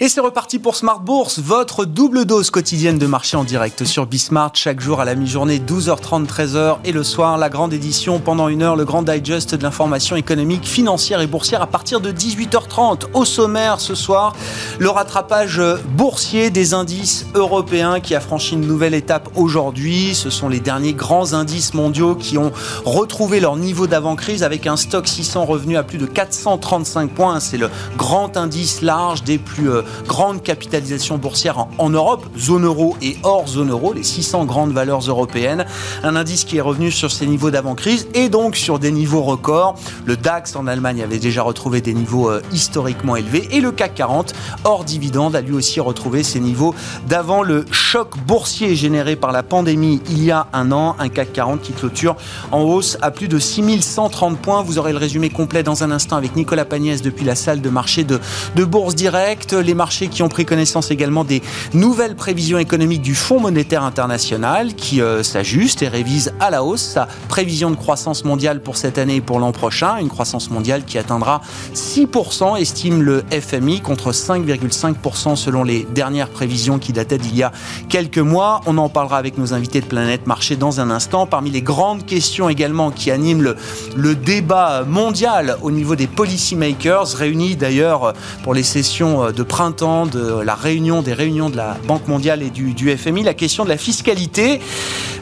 [0.00, 4.06] Et c'est reparti pour Smart Bourse, votre double dose quotidienne de marché en direct sur
[4.06, 8.46] Bismart, chaque jour à la mi-journée, 12h30, 13h, et le soir, la grande édition pendant
[8.46, 13.06] une heure, le grand digest de l'information économique, financière et boursière à partir de 18h30.
[13.12, 14.36] Au sommaire ce soir,
[14.78, 15.60] le rattrapage
[15.96, 20.14] boursier des indices européens qui a franchi une nouvelle étape aujourd'hui.
[20.14, 22.52] Ce sont les derniers grands indices mondiaux qui ont
[22.84, 27.40] retrouvé leur niveau d'avant-crise avec un stock 600 revenu à plus de 435 points.
[27.40, 29.68] C'est le grand indice large des plus
[30.06, 35.00] grande capitalisation boursière en, Europe, zone euro et hors zone euro, les 600 grandes valeurs
[35.00, 35.66] européennes.
[36.02, 39.76] Un indice qui est revenu sur ses niveaux d'avant-crise et donc sur des niveaux records.
[40.04, 43.94] Le DAX en Allemagne avait déjà retrouvé des niveaux euh, historiquement élevés et le CAC
[43.94, 46.74] 40 hors dividende a lui aussi retrouvé ses niveaux
[47.08, 50.96] d'avant le choc boursier généré par la pandémie il y a un an.
[50.98, 52.16] Un CAC 40 qui clôture
[52.52, 54.62] en hausse à plus de 6130 points.
[54.62, 57.70] Vous aurez le résumé complet dans un instant avec Nicolas Pagnès depuis la salle de
[57.70, 58.20] marché de,
[58.56, 59.52] de Bourse Direct.
[59.52, 61.40] Les marchés qui ont pris connaissance également des
[61.72, 66.82] nouvelles prévisions économiques du Fonds monétaire international qui euh, s'ajuste et révise à la hausse
[66.82, 70.84] sa prévision de croissance mondiale pour cette année et pour l'an prochain, une croissance mondiale
[70.84, 71.40] qui atteindra
[71.74, 77.52] 6%, estime le FMI, contre 5,5% selon les dernières prévisions qui dataient d'il y a
[77.88, 78.60] quelques mois.
[78.66, 81.26] On en parlera avec nos invités de Planète Marché dans un instant.
[81.26, 83.54] Parmi les grandes questions également qui animent
[83.94, 90.40] le, débat mondial au niveau des policymakers, réunis d'ailleurs pour les sessions de printemps de
[90.40, 93.76] la réunion des réunions de la Banque mondiale et du, FMI, la question de la
[93.76, 94.60] fiscalité.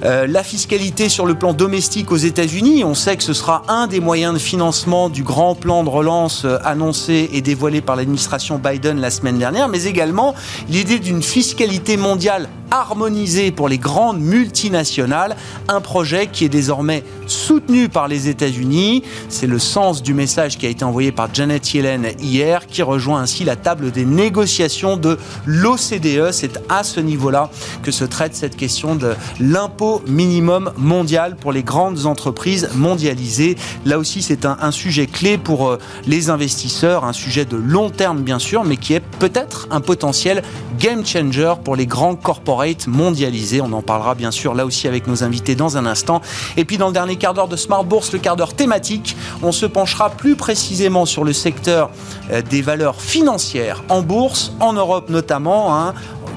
[0.05, 3.87] Euh, la fiscalité sur le plan domestique aux États-Unis, on sait que ce sera un
[3.87, 8.59] des moyens de financement du grand plan de relance euh, annoncé et dévoilé par l'administration
[8.59, 10.35] Biden la semaine dernière, mais également
[10.69, 15.37] l'idée d'une fiscalité mondiale harmonisée pour les grandes multinationales,
[15.69, 19.03] un projet qui est désormais soutenu par les États-Unis.
[19.29, 23.21] C'est le sens du message qui a été envoyé par Janet Yellen hier, qui rejoint
[23.21, 26.31] ainsi la table des négociations de l'OCDE.
[26.33, 27.51] C'est à ce niveau-là
[27.83, 33.57] que se traite cette question de l'impôt minimum mondial pour les grandes entreprises mondialisées.
[33.85, 37.91] Là aussi, c'est un, un, sujet clé pour euh, les investisseurs, un sujet de long
[37.91, 40.43] terme bien sûr, mais qui est peut-être un potentiel
[40.79, 42.17] game changer pour les grands
[42.57, 43.61] corporates mondialisés.
[43.61, 46.21] On en parlera bien sûr là aussi avec nos invités dans un instant.
[46.57, 49.53] Et puis dans le dernier quart d'heure de Smart Bourse, le quart d'heure thématique, on
[49.53, 51.91] se penchera plus précisément sur le secteur
[52.31, 55.77] euh, des valeurs financières en bourse, en Europe notamment.
[55.77, 55.95] Hein.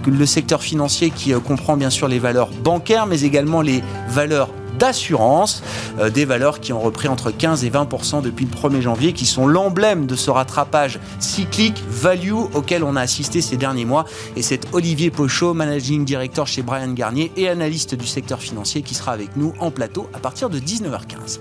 [0.07, 4.49] le secteur financier qui euh, comprend bien sûr les valeurs bancaires, mais également les valeurs
[4.79, 5.61] d'assurance,
[5.99, 9.25] euh, des valeurs qui ont repris entre 15 et 20% depuis le 1er janvier, qui
[9.25, 14.05] sont l'emblème de ce rattrapage cyclique value auquel on a assisté ces derniers mois.
[14.35, 18.95] Et c'est Olivier Pochot, managing director chez Brian Garnier et analyste du secteur financier, qui
[18.95, 21.39] sera avec nous en plateau à partir de 19h15.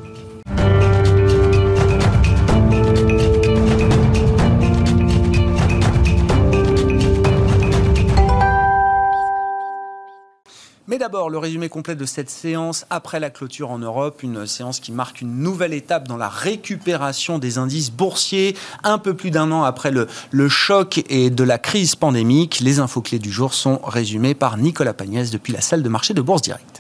[10.91, 14.81] Mais d'abord, le résumé complet de cette séance après la clôture en Europe, une séance
[14.81, 19.53] qui marque une nouvelle étape dans la récupération des indices boursiers, un peu plus d'un
[19.53, 22.61] an après le, choc et de la crise pandémique.
[22.61, 26.15] Les infos clés du jour sont résumées par Nicolas Pagnès depuis la salle de marché
[26.15, 26.78] de Bourse Directe.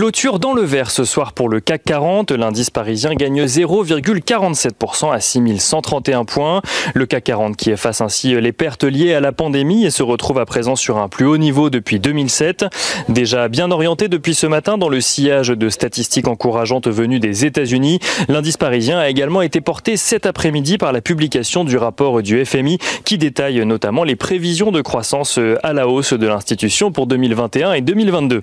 [0.00, 2.30] Clôture dans le vert ce soir pour le CAC 40.
[2.30, 6.62] L'indice parisien gagne 0,47% à 6131 points.
[6.94, 10.38] Le CAC 40 qui efface ainsi les pertes liées à la pandémie et se retrouve
[10.38, 12.64] à présent sur un plus haut niveau depuis 2007.
[13.10, 17.98] Déjà bien orienté depuis ce matin dans le sillage de statistiques encourageantes venues des États-Unis,
[18.30, 22.78] l'indice parisien a également été porté cet après-midi par la publication du rapport du FMI
[23.04, 27.82] qui détaille notamment les prévisions de croissance à la hausse de l'institution pour 2021 et
[27.82, 28.40] 2022.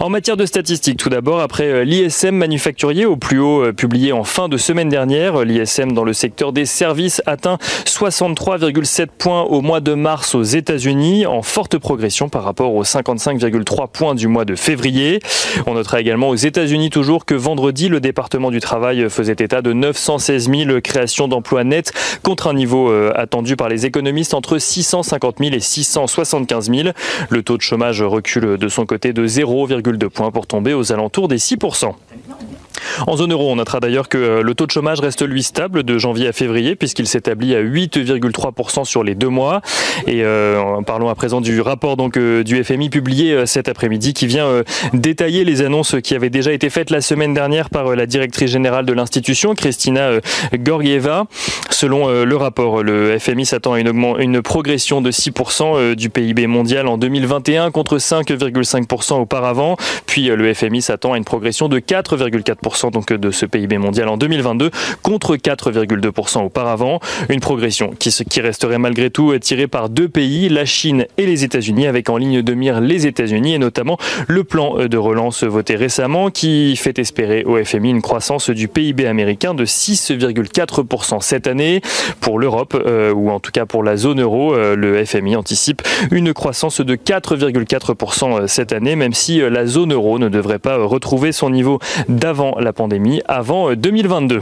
[0.00, 4.12] En matière de statistiques, tout d'abord, après euh, l'ISM manufacturier au plus haut euh, publié
[4.12, 9.42] en fin de semaine dernière, euh, l'ISM dans le secteur des services atteint 63,7 points
[9.42, 14.26] au mois de mars aux États-Unis, en forte progression par rapport aux 55,3 points du
[14.26, 15.20] mois de février.
[15.66, 19.72] On notera également aux États-Unis toujours que vendredi, le département du travail faisait état de
[19.72, 21.92] 916 000 créations d'emplois nets
[22.22, 26.88] contre un niveau attendu par les économistes entre 650 000 et 675 000.
[27.28, 31.28] Le taux de chômage recule de son côté de 0,2 points pour tomber aux alentours
[31.28, 31.92] des 6%.
[33.06, 35.98] En zone euro, on notera d'ailleurs que le taux de chômage reste lui stable de
[35.98, 39.60] janvier à février puisqu'il s'établit à 8,3% sur les deux mois.
[40.06, 44.14] Et euh, parlons à présent du rapport donc euh, du FMI publié euh, cet après-midi
[44.14, 44.62] qui vient
[44.92, 48.86] détailler les annonces qui avaient déjà été faites la semaine dernière par la directrice générale
[48.86, 50.10] de l'institution, Christina
[50.54, 51.26] Gorgieva.
[51.70, 56.86] Selon le rapport, le FMI s'attend à une, une progression de 6% du PIB mondial
[56.86, 59.76] en 2021 contre 5,5% auparavant.
[60.06, 64.16] Puis le FMI s'attend à une progression de 4,4% donc de ce PIB mondial en
[64.16, 64.70] 2022
[65.02, 67.00] contre 4,2% auparavant.
[67.28, 71.86] Une progression qui, resterait malgré tout tirée par deux pays, la Chine et les États-Unis,
[71.86, 76.30] avec en ligne de mire les États-Unis et notamment le plan de relance voté récemment
[76.30, 81.80] qui fait espérer au FMI une croissance du PIB américain de 6,4% cette année.
[82.20, 85.82] Pour l'Europe, euh, ou en tout cas pour la zone euro, euh, le FMI anticipe
[86.10, 90.76] une croissance de 4,4% euh, cette année, même si la zone euro ne devrait pas
[90.76, 91.78] retrouver son niveau
[92.08, 94.40] d'avant la pandémie, avant 2022.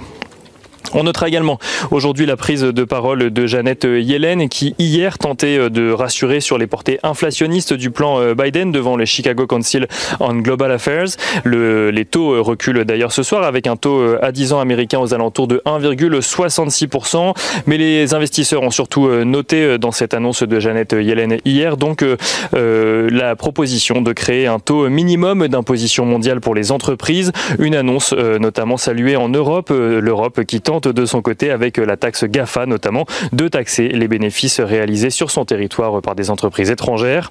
[0.94, 1.58] On notera également
[1.90, 6.67] aujourd'hui la prise de parole de Jeannette Yellen qui hier tentait de rassurer sur les
[6.67, 9.87] portées inflationnistes du plan euh, Biden devant le Chicago Council
[10.20, 11.06] on Global Affairs.
[11.44, 15.14] les taux reculent d'ailleurs ce soir avec un taux euh, à 10 ans américain aux
[15.14, 17.35] alentours de 1,66%.
[17.67, 22.05] Mais les investisseurs ont surtout euh, noté dans cette annonce de Jeannette Yellen hier donc
[22.52, 27.32] la proposition de créer un taux minimum d'imposition mondiale pour les entreprises.
[27.58, 32.67] Une annonce notamment saluée en Europe, l'Europe qui de son côté avec la taxe GAFA
[32.67, 37.31] notamment de taxer les bénéfices réalisés sur son territoire par des entreprises étrangères.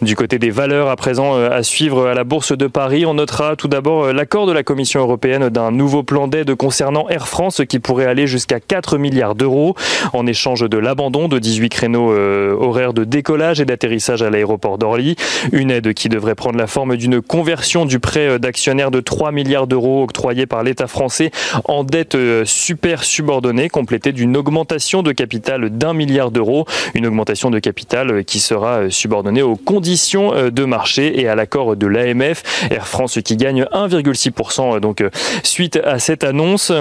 [0.00, 3.14] Du côté des valeurs à présent euh, à suivre à la Bourse de Paris, on
[3.14, 7.28] notera tout d'abord euh, l'accord de la Commission européenne d'un nouveau plan d'aide concernant Air
[7.28, 9.74] France qui pourrait aller jusqu'à 4 milliards d'euros
[10.12, 14.78] en échange de l'abandon de 18 créneaux euh, horaires de décollage et d'atterrissage à l'aéroport
[14.78, 15.16] d'Orly.
[15.52, 19.66] Une aide qui devrait prendre la forme d'une conversion du prêt d'actionnaire de 3 milliards
[19.66, 21.30] d'euros octroyé par l'État français
[21.64, 26.66] en dette supérieure subordonnée complétée d'une augmentation de capital d'un milliard d'euros.
[26.94, 31.76] Une augmentation de capital qui sera subordonnée aux conditions euh, de marché et à l'accord
[31.76, 32.42] de l'AMF.
[32.70, 35.10] Air France qui gagne 1,6% donc euh,
[35.42, 36.72] suite à cette annonce.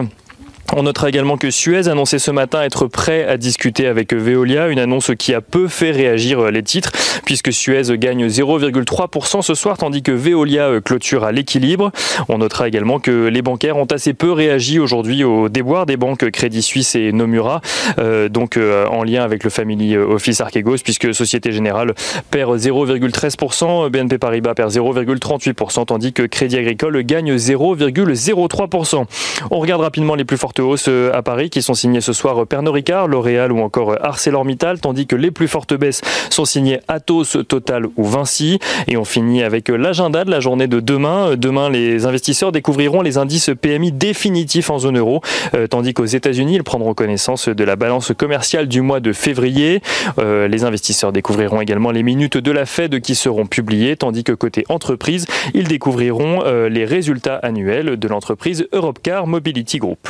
[0.74, 4.80] On notera également que Suez annonçait ce matin être prêt à discuter avec Veolia, une
[4.80, 6.94] annonce qui a peu fait réagir les titres,
[7.26, 11.92] puisque Suez gagne 0,3% ce soir, tandis que Veolia clôture à l'équilibre.
[12.30, 16.30] On notera également que les bancaires ont assez peu réagi aujourd'hui au déboire des banques
[16.32, 17.60] Crédit Suisse et Nomura,
[18.00, 21.94] euh, donc euh, en lien avec le Family Office Archegos, puisque Société Générale
[22.30, 29.06] perd 0,13%, BNP Paribas perd 0,38%, tandis que Crédit Agricole gagne 0,03%.
[29.50, 32.46] On regarde rapidement les plus fortes hausses euh, à Paris qui sont signées ce soir
[32.48, 37.38] Pernod Ricard, L'Oréal ou encore ArcelorMittal, tandis que les plus fortes baisses sont signées Atos,
[37.48, 38.60] Total ou Vinci.
[38.88, 41.36] Et on finit avec l'agenda de la journée de demain.
[41.36, 45.22] Demain, les investisseurs découvriront les indices PMI définitifs en zone euro,
[45.54, 49.82] euh, tandis qu'aux États-Unis, ils prendront connaissance de la balance commerciale du mois de février.
[50.20, 54.34] Euh, les investisseurs découvriront également les minutes de la Fed qui seront publiées, tandis que
[54.34, 60.10] côté entreprise, ils découvriront les résultats annuels de l'entreprise Europcar Mobility Group.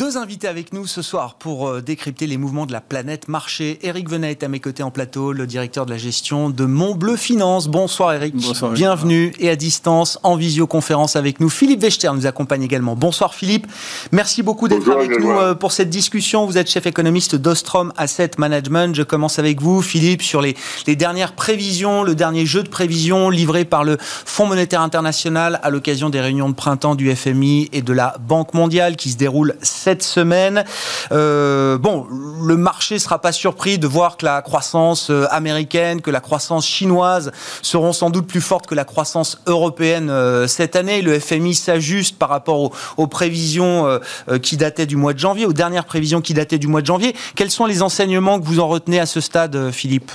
[0.00, 3.78] Deux invités avec nous ce soir pour euh, décrypter les mouvements de la planète marché.
[3.82, 7.16] Eric Venet est à mes côtés en plateau, le directeur de la gestion de Montbleu
[7.16, 7.68] Finance.
[7.68, 8.34] Bonsoir Eric.
[8.34, 8.72] Bonsoir.
[8.72, 11.50] Bienvenue et à distance en visioconférence avec nous.
[11.50, 12.96] Philippe Vechter nous accompagne également.
[12.96, 13.66] Bonsoir Philippe.
[14.10, 16.46] Merci beaucoup d'être avec nous euh, pour cette discussion.
[16.46, 18.94] Vous êtes chef économiste d'Ostrom Asset Management.
[18.94, 20.56] Je commence avec vous Philippe sur les,
[20.86, 25.68] les dernières prévisions, le dernier jeu de prévisions livré par le Fonds monétaire international à
[25.68, 29.56] l'occasion des réunions de printemps du FMI et de la Banque mondiale qui se déroulent
[29.60, 30.64] cette semaine.
[31.12, 32.06] Euh, bon,
[32.42, 36.66] le marché sera pas surpris de voir que la croissance euh, américaine, que la croissance
[36.66, 37.32] chinoise
[37.62, 41.02] seront sans doute plus fortes que la croissance européenne euh, cette année.
[41.02, 43.98] Le FMI s'ajuste par rapport aux, prévisions
[44.42, 47.14] qui dataient du mois de janvier, aux dernières prévisions qui dataient du mois de janvier.
[47.34, 50.12] Quels sont les enseignements que vous en retenez à ce stade, Philippe?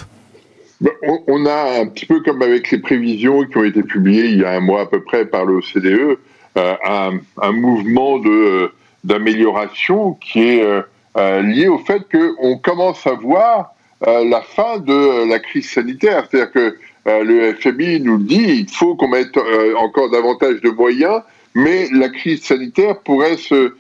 [1.28, 4.46] On a un petit peu comme avec les prévisions qui ont été publiées il y
[4.46, 6.18] a un mois à peu près par le CDE,
[6.56, 8.72] un, mouvement de
[9.06, 10.82] d'amélioration qui est euh,
[11.18, 13.74] euh, lié au fait qu'on commence à voir
[14.06, 16.28] euh, la fin de la crise sanitaire.
[16.30, 19.38] C'est-à-dire que le FMI nous dit il faut qu'on mette
[19.78, 21.22] encore davantage de moyens,
[21.54, 23.76] mais la crise sanitaire pourrait se,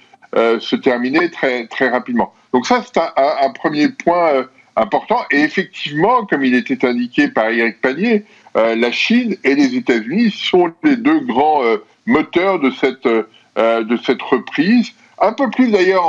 [0.60, 2.34] se terminer très, très rapidement.
[2.53, 5.22] Donc ça, c'est un, premier point important.
[5.32, 10.72] Et effectivement, comme il était indiqué par Eric Panier, la Chine et les États-Unis sont
[10.84, 11.63] les deux grands
[12.05, 14.94] moteurs de cette, de cette reprise.
[15.19, 16.03] Un peu plus d'ailleurs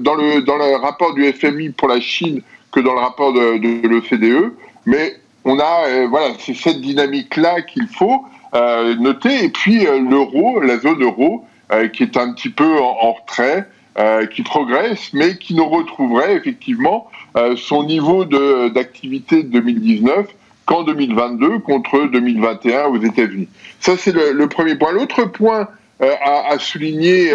[0.00, 3.58] dans le, dans le rapport du FMI pour la Chine que dans le rapport de,
[3.58, 4.52] de l'OCDE.
[4.86, 9.44] Mais on a, voilà, c'est cette dynamique-là qu'il faut noter.
[9.44, 11.44] Et puis l'euro, la zone euro,
[11.92, 13.68] qui est un petit peu en retrait.
[13.98, 20.28] Euh, qui progresse, mais qui nous retrouverait effectivement euh, son niveau d'activité de, 2019
[20.64, 23.48] qu'en 2022 contre 2021 aux États-Unis.
[23.80, 24.92] Ça, c'est le, premier point.
[24.92, 25.68] L'autre point
[26.02, 27.30] euh, à, à, souligner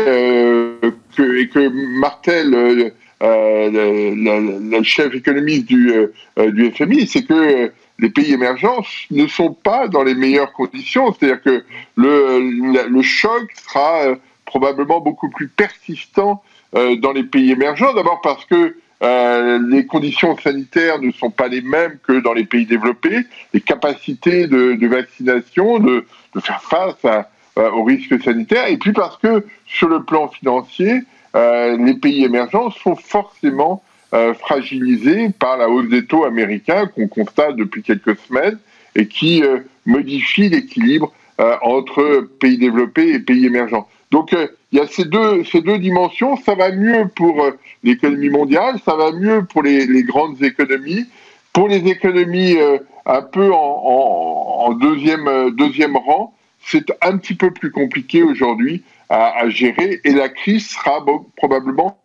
[1.16, 1.70] que, et que
[2.00, 5.92] Martel, le, chef économiste du,
[6.38, 11.14] FMI, c'est que les pays émergents ne sont pas dans les meilleures conditions.
[11.14, 11.64] C'est-à-dire que
[11.96, 16.44] le, choc sera probablement beaucoup plus persistant
[16.76, 17.94] euh, dans les pays émergents.
[17.94, 22.46] D'abord parce que euh, les conditions sanitaires ne sont pas les mêmes que dans les
[22.46, 23.20] pays développés,
[23.54, 26.06] les capacités de, vaccination, de,
[26.40, 31.02] faire face à, euh, aux risques sanitaires, et puis parce que sur le plan financier,
[31.36, 33.84] euh, les pays émergents sont forcément
[34.14, 38.58] euh, fragilisés par la hausse des taux américains qu'on constate depuis quelques semaines
[38.96, 39.44] et qui
[39.86, 41.14] modifie l'équilibre
[41.62, 43.88] entre pays développés et pays émergents.
[44.12, 46.38] Donc euh, il y a ces deux, ces deux dimensions.
[46.38, 47.46] Ça va mieux pour
[47.84, 51.06] l'économie mondiale, ça va mieux pour les, les, grandes économies.
[51.54, 56.34] Pour les économies euh, un peu en, en, deuxième, deuxième rang,
[56.68, 61.04] c'est un petit peu plus compliqué aujourd'hui à, à, gérer et la crise sera
[61.36, 61.98] probablement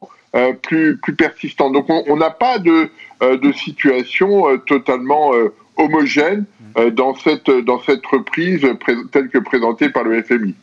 [0.62, 1.72] plus, plus persistante.
[1.72, 2.88] Donc on n'a pas de,
[3.20, 5.32] de situation totalement
[5.76, 6.46] homogène
[6.92, 8.66] dans, cette, dans cette reprise
[9.10, 10.54] telle que présentée par le FMI.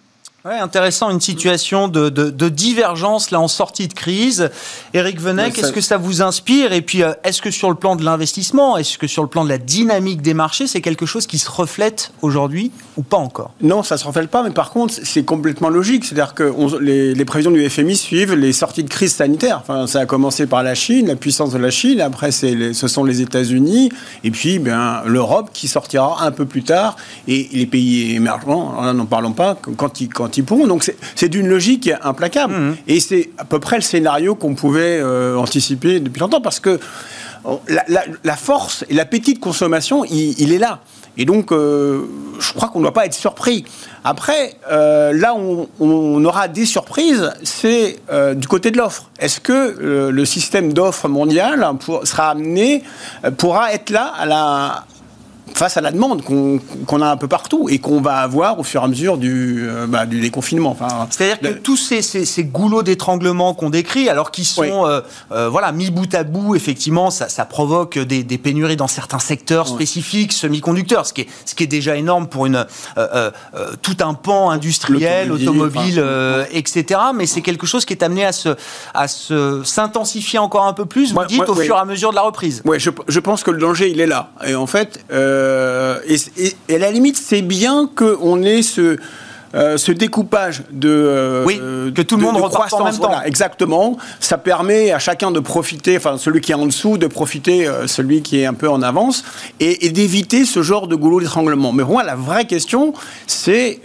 [0.45, 4.49] Ouais, intéressant, une situation de, de, de, divergence là en sortie de crise.
[4.93, 6.71] Éric Venet, qu'est-ce que ça vous inspire?
[6.71, 9.43] Et puis, euh, est-ce que sur le plan de l'investissement, est-ce que sur le plan
[9.43, 13.51] de la dynamique des marchés, c'est quelque chose qui se reflète aujourd'hui ou pas encore?
[13.61, 16.05] Non, ça se reflète pas, mais par contre, c'est complètement logique.
[16.05, 19.59] C'est-à-dire que les, les, prévisions du FMI suivent les sorties de crise sanitaire.
[19.61, 21.99] Enfin, ça a commencé par la Chine, la puissance de la Chine.
[21.99, 23.91] Après, c'est ce sont les États-Unis,
[24.23, 26.95] et puis ben, l'Europe qui sortira un peu plus tard,
[27.27, 28.93] et les pays émergents.
[28.93, 30.28] N'en parlons pas quand ils quand
[30.67, 32.53] donc c'est d'une logique implacable.
[32.53, 32.75] Mmh.
[32.87, 36.79] Et c'est à peu près le scénario qu'on pouvait euh, anticiper depuis longtemps parce que
[37.67, 40.79] la, force et l'appétit de consommation, il, est là.
[41.17, 42.05] Et donc, euh,
[42.39, 43.63] je crois qu'on ne doit pas être surpris.
[44.03, 47.99] Après, euh, là où on, aura des surprises, c'est
[48.35, 49.09] du côté de l'offre.
[49.19, 51.65] Est-ce que le système d'offre mondial
[52.03, 52.83] sera amené,
[53.37, 54.85] pourra être là à la,
[55.53, 58.81] face à la demande qu'on a un peu partout et qu'on va avoir au fur
[58.81, 60.71] et à mesure du, euh, bah, du déconfinement.
[60.71, 65.01] Enfin, C'est-à-dire que tous ces, ces, ces goulots d'étranglement qu'on décrit, alors qu'ils sont euh,
[65.31, 69.19] euh, voilà, mis bout à bout, effectivement, ça, ça provoque des, des, pénuries dans certains
[69.19, 72.65] secteurs spécifiques, semi-conducteurs, ce qui, est, ce qui est déjà énorme pour une,
[73.81, 76.03] tout un pan industriel, automobile,
[76.51, 76.99] etc.
[77.13, 78.49] Mais c'est quelque chose qui est amené à se,
[78.93, 82.15] à se s'intensifier encore un peu plus, vous dites, au fur et à mesure de
[82.15, 82.61] la reprise.
[82.65, 84.31] Oui, je, je, pense que le danger, il est là.
[84.45, 85.38] Et en fait, euh,
[86.07, 88.97] et, à la limite, c'est bien qu'on ait ce,
[89.55, 91.59] euh, ce découpage de euh, oui,
[91.93, 93.21] que tout le monde reparte en même temps.
[93.23, 93.97] exactement.
[94.19, 98.21] Ça permet à chacun de profiter, enfin celui qui est en dessous, de profiter celui
[98.21, 99.23] qui est un peu en avance
[99.59, 101.71] et, d'éviter ce genre de goulot d'étranglement.
[101.71, 102.93] Mais pour moi, la vraie question,
[103.25, 103.79] c'est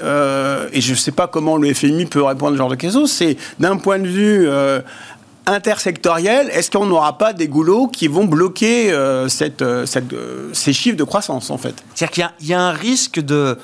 [0.72, 3.06] et je ne sais pas comment le FMI peut répondre à ce genre de question,
[3.06, 4.46] c'est d'un point de vue
[5.46, 9.28] intersectoriel, est-ce qu'on n'aura pas des goulots qui vont bloquer euh,
[9.62, 11.74] euh, euh, ces chiffres de croissance, en fait?
[11.94, 13.58] C'est-à-dire qu'il y, a un risque de,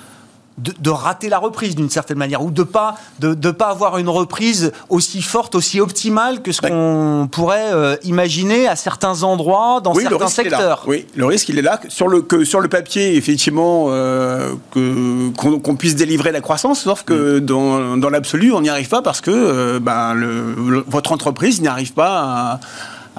[0.60, 4.08] de, rater la reprise d'une certaine manière ou de pas de, de pas avoir une
[4.08, 9.94] reprise aussi forte, aussi optimale que ce qu'on pourrait euh, imaginer à certains endroits dans
[9.94, 10.84] certains secteurs.
[10.86, 15.76] Oui, le risque il est là sur le que sur le papier effectivement euh, qu'on
[15.76, 17.40] puisse délivrer la croissance, sauf que mm.
[17.40, 21.68] dans, dans l'absolu on n'y arrive pas parce que euh, ben, le, votre entreprise n'y
[21.68, 22.60] arrive pas à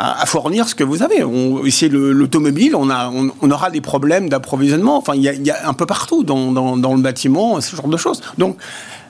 [0.01, 1.23] à, fournir ce que vous avez.
[1.23, 4.97] On, ici, l'automobile, on, aura des problèmes d'approvisionnement.
[4.97, 8.21] Enfin, il y, a un peu partout dans, le bâtiment ce genre de choses.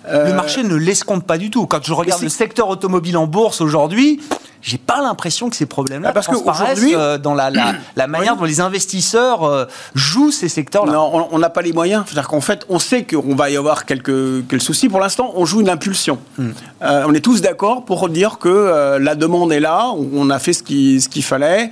[0.09, 1.65] Le marché ne l'escompte pas du tout.
[1.67, 4.19] Quand je regarde le secteur automobile en bourse aujourd'hui,
[4.61, 8.35] j'ai pas l'impression que ces problèmes-là ah, parce que euh, dans la, la, la manière
[8.35, 9.65] dont les investisseurs euh,
[9.95, 10.93] jouent ces secteurs-là.
[10.93, 12.03] Non, on n'a pas les moyens.
[12.05, 14.87] C'est-à-dire qu'en fait, on sait qu'on va y avoir quelques, quelques soucis.
[14.89, 16.19] Pour l'instant, on joue une impulsion.
[16.37, 16.51] Hmm.
[16.83, 20.53] Euh, on est tous d'accord pour dire que la demande est là, on a fait
[20.53, 21.71] ce qu'il ce qu'il fallait,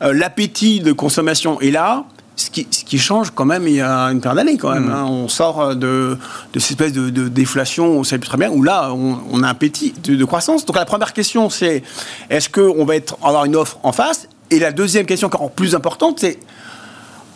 [0.00, 2.04] l'appétit de consommation est là.
[2.40, 4.86] Ce qui, ce qui, change quand même il y a une paire d'années quand même.
[4.86, 4.92] Hmm.
[4.92, 5.06] Hein.
[5.08, 6.16] On sort de,
[6.52, 9.42] de cette espèce de, de, déflation, on sait plus très bien, où là on, on
[9.42, 10.64] a un appétit de, de, croissance.
[10.64, 11.82] Donc la première question c'est
[12.30, 14.28] est-ce qu'on va être, avoir une offre en face?
[14.50, 16.38] Et la deuxième question encore plus importante, c'est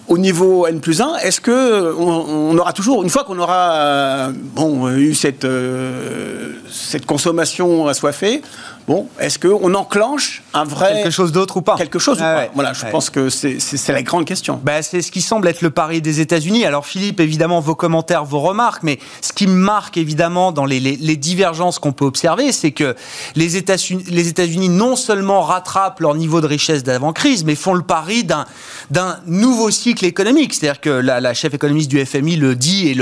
[0.09, 4.33] au niveau N plus 1, est-ce que on, aura toujours, une fois qu'on aura euh,
[4.35, 8.43] bon, eu cette, euh, cette consommation assoiffée,
[8.87, 10.93] Bon, est-ce qu'on enclenche un vrai.
[10.95, 14.03] Quelque chose d'autre ou pas Quelque chose ou pas Voilà, je pense que c'est la
[14.03, 14.61] grande question.
[14.63, 16.67] Bah, c'est ce qui semble être le pari des États-Unis.
[16.67, 20.81] Alors, Philippe, évidemment, vos commentaires, vos remarques, mais ce qui me marque évidemment dans les,
[20.81, 22.95] les, divergences qu'on peut observer, c'est que
[23.37, 29.19] les États-Unis non seulement rattrapent leur niveau de richesse d'avant-crise, mais font le pari d'un
[29.27, 30.53] nouveau cycle économique.
[30.53, 32.95] C'est-à-dire que la, la, chef économiste du FMI le dit et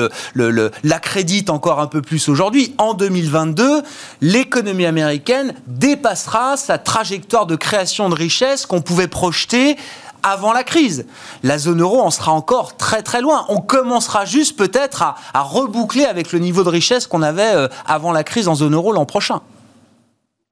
[0.85, 2.75] l'accrédite le, le, encore un peu plus aujourd'hui.
[2.79, 3.83] En 2022,
[4.21, 9.77] l'économie américaine dépassera sa trajectoire de création de richesse qu'on pouvait projeter
[10.23, 11.07] avant la crise.
[11.43, 13.45] La zone euro en sera encore très très loin.
[13.49, 18.13] On commencera juste peut-être à, reboucler avec le niveau de richesse qu'on avait euh, avant
[18.13, 19.41] la crise en zone euro l'an prochain.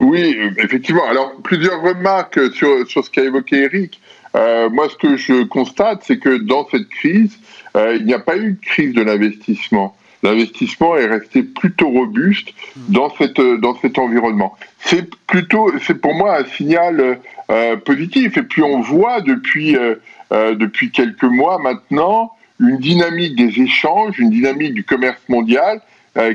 [0.01, 1.07] Oui, effectivement.
[1.09, 4.01] Alors, plusieurs remarques sur, sur ce qu'a évoqué Eric.
[4.35, 7.39] Euh, moi, ce que je constate, c'est que dans cette crise,
[7.77, 12.53] euh, il n'y a pas eu de crise de l'investissement l'investissement est resté plutôt robuste
[12.89, 14.57] dans cette dans cet environnement.
[14.81, 17.19] C'est plutôt c'est pour moi un signal
[17.51, 18.37] euh, positif.
[18.37, 19.97] Et puis on voit depuis euh,
[20.33, 25.81] euh, depuis quelques mois maintenant une dynamique des échanges, une dynamique du commerce mondial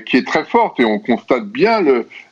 [0.05, 1.81] qui est très forte et on constate bien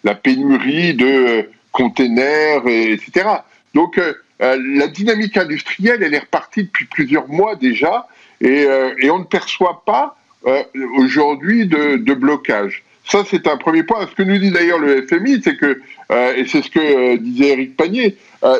[0.05, 3.27] la pénurie de containers, et, etc.
[3.75, 3.99] Donc
[4.39, 8.07] la dynamique industrielle, elle est repartie depuis plusieurs mois déjà
[8.41, 8.65] et
[9.11, 10.15] on ne perçoit pas
[10.45, 10.63] euh,
[10.97, 12.83] aujourd'hui de, blocage.
[13.05, 14.07] Ça, c'est un premier point.
[14.07, 15.81] Ce que nous dit d'ailleurs le FMI, c'est que,
[16.11, 18.17] euh, et c'est ce que euh, disait Eric Panier,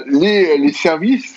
[0.07, 1.35] les, les, services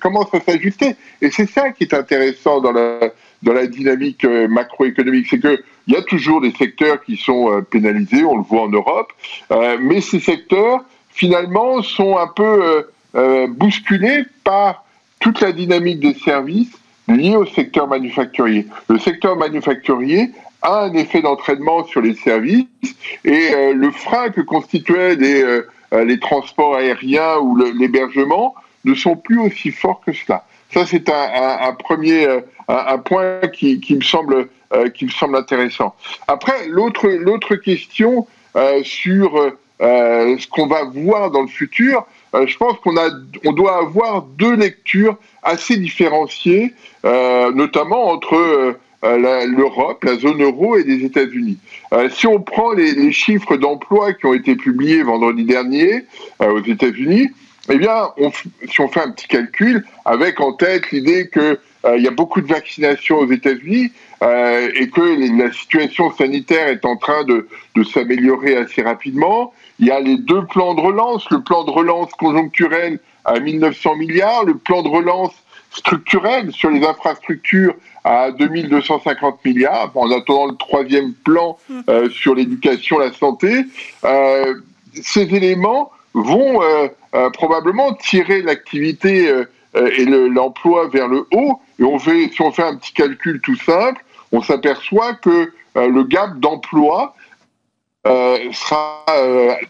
[0.00, 0.94] commencent à s'ajuster.
[1.20, 3.12] Et c'est ça qui est intéressant dans la,
[3.42, 8.36] dans la dynamique macroéconomique, c'est qu'il y a toujours des secteurs qui sont pénalisés, on
[8.36, 9.12] le voit en Europe,
[9.80, 12.86] mais ces secteurs, finalement, sont un peu
[13.48, 14.84] bousculés par
[15.18, 16.77] toute la dynamique des services
[17.08, 18.66] lié au secteur manufacturier.
[18.88, 20.30] Le secteur manufacturier
[20.62, 22.66] a un effet d'entraînement sur les services
[23.24, 28.94] et euh, le frein que constituaient les, euh, euh, les transports aériens ou l'hébergement ne
[28.94, 30.44] sont plus aussi forts que cela.
[30.72, 32.26] Ça, c'est un, premier
[32.68, 34.48] un, point qui, qui, me semble,
[34.94, 35.94] qui me semble intéressant.
[36.26, 38.26] Après, l'autre question
[38.82, 42.04] sur ce qu'on va voir dans le futur,
[42.34, 43.08] je pense qu'on a
[43.44, 50.76] on doit avoir deux lectures assez différenciées euh, notamment entre euh, l'Europe, la zone euro
[50.76, 51.58] et les États-Unis.
[51.92, 56.04] Euh, si on prend les, chiffres d'emploi qui ont été publiés vendredi dernier
[56.40, 57.28] aux États-Unis,
[57.70, 58.08] eh bien,
[58.68, 62.40] si on fait un petit calcul, avec en tête l'idée qu'il il y a beaucoup
[62.40, 68.56] de vaccinations aux États-Unis et que la situation sanitaire est en train de, de s'améliorer
[68.56, 72.98] assez rapidement, il y a les deux plans de relance, le plan de relance conjoncturel
[73.24, 75.32] à 1900 milliards, le plan de relance
[75.70, 81.80] structurelle sur les infrastructures à 2250 milliards, en attendant le troisième plan hmm.
[81.88, 83.64] euh, sur l'éducation, la santé.
[84.04, 84.54] Euh,
[84.94, 86.88] ces éléments vont euh,
[87.30, 89.32] probablement tirer l'activité
[89.74, 91.60] et l'emploi vers le haut.
[91.78, 96.02] Et on fait, si on fait un petit calcul tout simple, on s'aperçoit que le
[96.02, 97.14] gap d'emploi
[98.04, 99.04] sera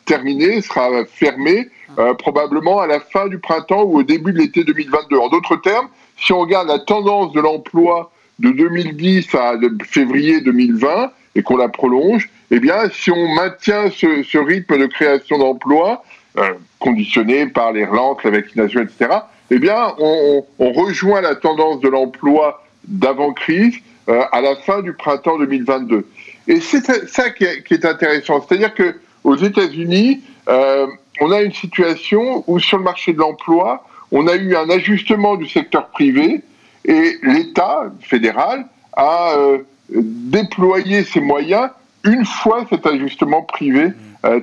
[0.06, 1.68] terminé, sera fermé
[1.98, 5.16] euh, probablement à la fin du printemps ou au début de l'été 2022.
[5.16, 11.10] En d'autres termes, si on regarde la tendance de l'emploi de 2010 à février 2020
[11.34, 16.04] et qu'on la prolonge, eh bien, si on maintient ce, rythme de création d'emplois,
[16.36, 19.08] euh, conditionné par les relances, la vaccination, etc.,
[19.50, 23.74] eh bien, on, rejoint la tendance de l'emploi d'avant-crise
[24.08, 26.06] euh, à la fin du printemps 2022.
[26.48, 28.44] Et c'est ça qui est, intéressant.
[28.46, 30.86] C'est-à-dire que aux États-Unis, euh,
[31.20, 35.36] on a une situation où sur le marché de l'emploi, on a eu un ajustement
[35.36, 36.42] du secteur privé
[36.84, 39.58] et l'État fédéral a euh,
[39.90, 41.68] déployé ses moyens
[42.04, 43.88] une fois cet ajustement privé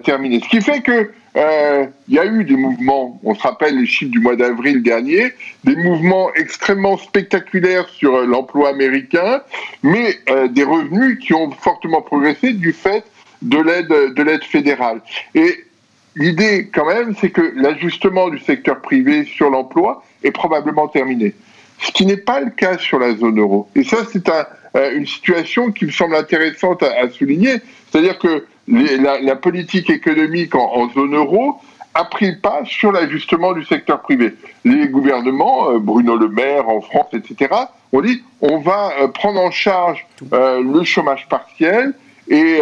[0.04, 0.39] terminé.
[0.41, 3.86] Ce qui fait que euh, il y a eu des mouvements, on se rappelle les
[3.86, 9.41] chiffres du mois d'avril dernier, des mouvements extrêmement spectaculaires sur l'emploi américain,
[9.84, 10.19] mais
[10.50, 13.04] des revenus qui ont fortement progressé du fait
[13.41, 15.02] de l'aide de l'aide fédérale.
[15.34, 15.65] Et
[16.15, 21.34] l'idée quand même, c'est que l'ajustement du secteur privé sur l'emploi est probablement terminé.
[21.82, 23.69] Ce qui n'est pas le cas sur la zone euro.
[23.76, 27.56] Et ça, c'est euh, une situation qui me semble intéressante à, souligner.
[27.89, 31.58] C'est-à-dire que la, politique économique en, zone euro
[31.93, 34.34] a pris le pas sur l'ajustement du secteur privé.
[34.65, 37.54] Les gouvernements, euh, Bruno Le Maire en France, etc.,
[37.93, 41.93] ont dit on va euh, prendre en charge le chômage partiel
[42.28, 42.60] et,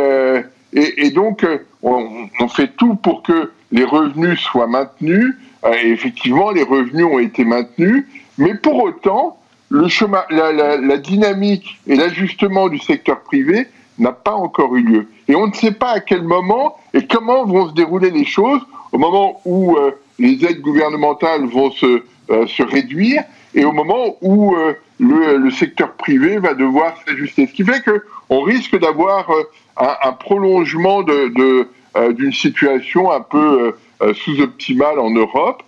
[0.74, 1.46] et, et donc
[1.82, 5.36] on, fait tout pour que les revenus soient maintenus
[5.66, 8.06] et effectivement, les revenus ont été maintenus,
[8.38, 9.38] mais pour autant,
[9.74, 13.66] le chemin, la, dynamique et l'ajustement du secteur privé
[13.98, 15.08] n'a pas encore eu lieu.
[15.28, 18.62] Et on ne sait pas à quel moment et comment vont se dérouler les choses
[18.92, 19.76] au moment où
[20.20, 23.24] les aides gouvernementales vont se, se réduire
[23.56, 24.56] et au moment où
[25.00, 27.48] le, le, secteur privé va devoir s'ajuster.
[27.48, 29.28] Ce qui fait qu'on risque d'avoir
[29.76, 31.68] un, prolongement de, de
[32.14, 33.74] d'une situation un peu
[34.14, 35.64] sous-optimale en Europe,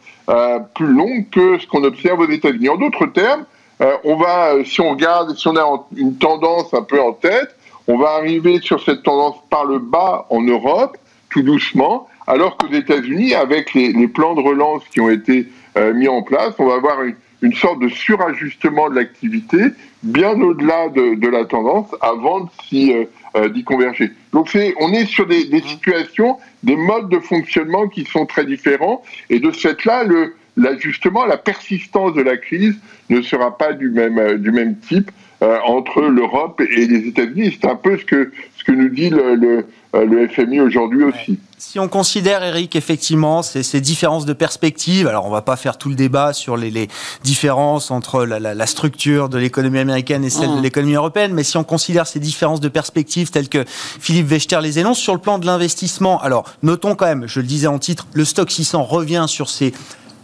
[0.76, 2.70] plus longue que ce qu'on observe aux États-Unis.
[2.70, 3.46] En d'autres termes,
[3.80, 7.56] on va, si on regarde, si on a une tendance un peu en tête,
[7.88, 10.98] on va arriver sur cette tendance par le bas en Europe,
[11.30, 15.94] tout doucement, alors qu'aux États-Unis, avec les, les, plans de relance qui ont été euh,
[15.94, 19.60] mis en place, on va avoir une, une sorte de surajustement de l'activité
[20.02, 24.12] bien au-delà de, de, la tendance avant d'y euh, euh, converger.
[24.34, 29.04] Donc on est sur des, des, situations, des modes de fonctionnement qui sont très différents
[29.30, 32.76] et de ce fait-là, le, l'ajustement, la persistance de la crise
[33.10, 35.12] ne sera pas du même, euh, du même type
[35.44, 37.58] euh, entre l'Europe et les États-Unis.
[37.60, 41.04] C'est un peu ce que, ce que nous dit le, le, euh, le FMI aujourd'hui
[41.04, 41.40] aussi.
[41.58, 45.78] Si on considère, Eric, effectivement, ces, ces, différences de perspective, alors on va pas faire
[45.78, 46.88] tout le débat sur les, les
[47.24, 50.58] différences entre la, la, la, structure de l'économie américaine et celle mmh.
[50.58, 54.60] de l'économie européenne, mais si on considère ces différences de perspective telles que Philippe Wechter
[54.62, 57.80] les énonce, sur le plan de l'investissement, alors notons quand même, je le disais en
[57.80, 59.74] titre, le stock 600 revient sur ces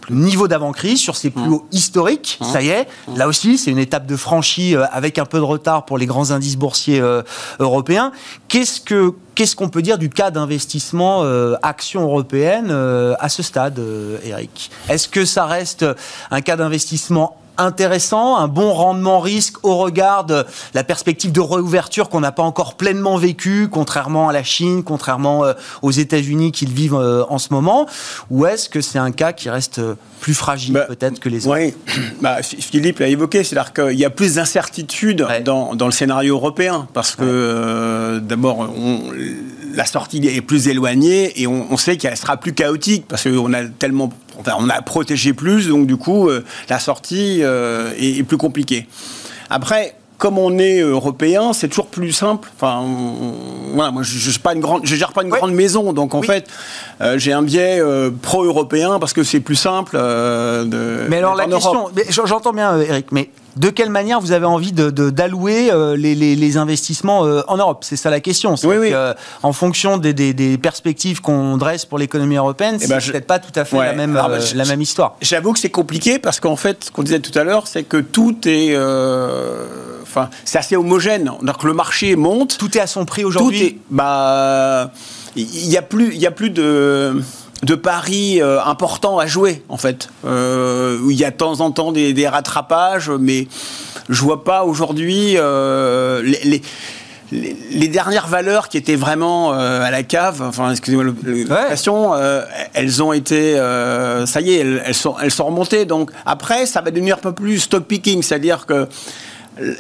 [0.10, 2.40] niveau d'avant-crise, sur ses plus hauts historiques.
[2.42, 5.44] Ça y est, là aussi, c'est une étape de franchie euh, avec un peu de
[5.44, 7.22] retard pour les grands indices boursiers euh,
[7.60, 8.12] européens.
[8.48, 13.44] Qu'est-ce que qu'est-ce qu'on peut dire du cas d'investissement euh, action européenne euh, à ce
[13.44, 14.72] stade, euh, Eric?
[14.90, 15.86] Est-ce que ça reste
[16.30, 22.10] un cas d'investissement intéressant, un bon rendement risque au regard de la perspective de réouverture
[22.10, 26.72] qu'on n'a pas encore pleinement vécue, contrairement à la Chine, contrairement euh, aux États-Unis qu'ils
[26.74, 27.88] vivent euh, en ce moment,
[28.30, 31.48] ou est-ce que c'est un cas qui reste euh, plus fragile bah, peut-être que les
[31.48, 31.58] autres?
[31.58, 31.74] Oui,
[32.22, 35.42] bah, Philippe l'a évoqué, c'est-à-dire qu'il y a plus d'incertitude ouais.
[35.42, 37.30] dans, dans, le scénario européen, parce que ouais.
[37.30, 38.70] euh, d'abord,
[39.74, 43.54] la sortie est plus éloignée et on, on sait qu'elle sera plus chaotique, parce qu'on
[43.54, 48.20] a tellement Enfin, on a protégé plus, donc du coup, euh, la sortie euh, est,
[48.20, 48.88] est, plus compliquée.
[49.50, 52.50] Après, comme on est européen, c'est toujours plus simple.
[52.56, 55.94] Enfin, on, voilà, moi, je, je, pas une grande, je gère pas une grande maison,
[55.94, 56.28] donc en oui.
[56.28, 56.48] fait,
[57.02, 57.82] euh, j'ai un biais
[58.22, 59.98] pro-européen parce que c'est plus simple.
[59.98, 61.90] De, mais alors la question,
[62.26, 66.16] j'entends bien, Eric, mais de quelle manière vous avez envie d'allouer de, de, euh, les,
[66.16, 67.84] les, les, investissements euh, en Europe?
[67.84, 68.56] C'est ça la question.
[68.64, 68.90] Oui, oui.
[68.94, 73.12] Euh, en fonction des, des, des perspectives qu'on dresse pour l'économie européenne, eh ben c'est
[73.12, 73.86] peut-être pas tout à fait ouais.
[73.86, 75.16] la, même, Alors, bah, la même histoire.
[75.22, 77.98] J'avoue que c'est compliqué parce qu'en fait, ce qu'on disait tout à l'heure, c'est que
[77.98, 78.76] tout est.
[80.02, 81.32] Enfin, c'est assez homogène.
[81.42, 82.58] Donc le marché monte.
[82.58, 83.80] Tout est à son prix aujourd'hui?
[83.90, 84.92] Bah.
[85.38, 87.22] Il n'y a, plus, y a plus de
[87.64, 90.10] de paris euh, importants à jouer en fait.
[90.26, 93.48] Euh, il y a de temps en temps des, des rattrapages, mais
[94.10, 96.62] je vois pas aujourd'hui euh, les, les
[97.32, 102.18] les, dernières valeurs qui étaient vraiment euh, à la cave, enfin, excusez-moi l'expression, ouais.
[102.20, 105.86] euh, elles ont été, euh, ça y est, elles, elles, sont, elles sont remontées.
[105.86, 108.88] Donc après, ça va devenir un peu plus stock picking, c'est-à-dire que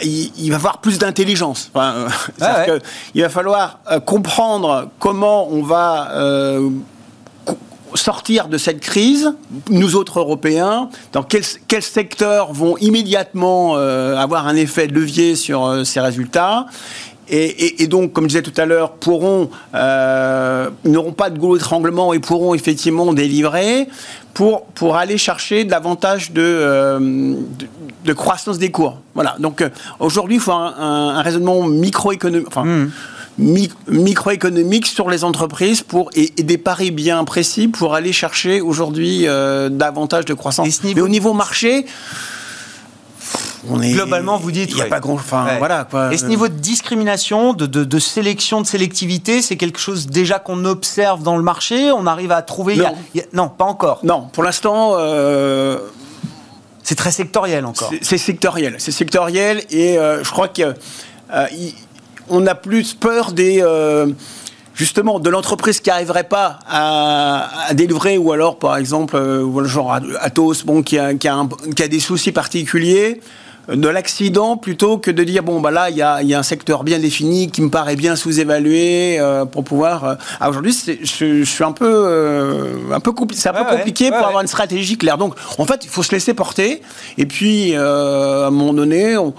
[0.03, 1.71] il, il, va y avoir plus d'intelligence.
[1.73, 2.07] Enfin,
[2.41, 2.79] ouais.
[3.15, 6.11] il va falloir comprendre comment on va
[7.95, 9.33] sortir de cette crise,
[9.69, 15.35] nous autres Européens, dans quels quel secteurs vont immédiatement euh, avoir un effet de levier
[15.35, 16.67] sur euh, ces résultats
[17.33, 22.11] et, donc, comme je disais tout à l'heure, pourront euh, n'auront pas de goulot d'étranglement
[22.13, 23.87] et pourront effectivement délivrer
[24.33, 27.67] pour pour aller chercher davantage de, euh, de,
[28.03, 28.99] de, croissance des cours.
[29.13, 29.37] Voilà.
[29.39, 29.63] Donc
[29.99, 32.53] aujourd'hui, il faut un, raisonnement microéconomique.
[32.53, 32.87] Mmh
[33.37, 39.27] microéconomique sur les entreprises pour, et, et, des paris bien précis pour aller chercher aujourd'hui
[39.27, 40.83] euh, davantage de croissance.
[40.83, 40.95] Niveau...
[40.95, 41.85] Mais au niveau marché,
[43.69, 44.89] on est, globalement, vous dites, il n'y a ouais.
[44.89, 45.57] pas grand, enfin ouais.
[45.59, 45.85] voilà.
[45.85, 46.13] Quoi.
[46.13, 50.39] Et ce niveau de discrimination, de, de, de sélection, de sélectivité, c'est quelque chose déjà
[50.39, 51.91] qu'on observe dans le marché?
[51.91, 52.75] On arrive à trouver.
[52.75, 53.99] Non, y a, y a, non pas encore.
[54.03, 54.93] Non, pour l'instant.
[54.97, 55.79] Euh...
[56.83, 57.91] C'est très sectoriel encore.
[58.01, 60.73] C'est sectoriel, c'est sectoriel, et euh, je crois que
[61.33, 61.47] euh,
[62.31, 64.07] on a plus peur des euh,
[64.73, 69.99] justement de l'entreprise qui n'arriverait pas à, à, délivrer ou alors par exemple euh, genre
[70.19, 73.21] Atos bon qui a, qui a, un, qui a des soucis particuliers
[73.71, 76.43] de l'accident plutôt que de dire bon bah là il y a, y a, un
[76.43, 80.15] secteur bien défini qui me paraît bien sous-évalué euh, pour pouvoir euh...
[80.39, 84.05] ah, aujourd'hui je, je, suis un peu euh, un peu c'est un ouais, peu compliqué
[84.05, 85.17] ouais, pour ouais, avoir une stratégie claire.
[85.17, 86.81] Donc en fait il faut se laisser porter.
[87.17, 89.33] Et puis euh, à un moment donné on,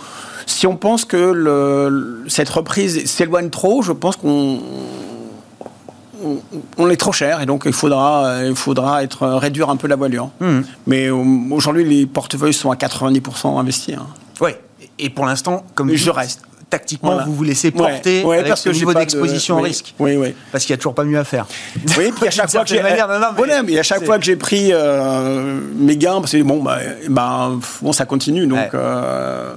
[0.53, 4.61] si on pense que le, cette reprise s'éloigne trop, je pense qu'on
[6.79, 9.97] on est trop cher et donc il faudra, il faudra être, réduire un peu la
[9.97, 10.31] voilure.
[10.41, 10.61] Hmm.
[10.87, 13.97] Mais aujourd'hui, les portefeuilles sont à 90% investis.
[13.97, 14.07] Hein.
[14.41, 14.51] Oui,
[14.99, 18.95] et pour l'instant, comme je reste tactiquement, vous vous laissez porter avec parce ce niveau
[18.95, 19.95] d'exposition au risque.
[19.99, 20.35] Oui, oui.
[20.51, 21.47] Parce qu'il n'y a toujours pas mieux à faire.
[21.99, 23.79] Oui, puis à chaque fois que j'ai mais...
[23.79, 27.51] à chaque fois que j'ai pris euh, mes gains, parce que bon, bah, bah,
[27.83, 28.75] bon, ça continue, donc.
[28.75, 29.53] Euh,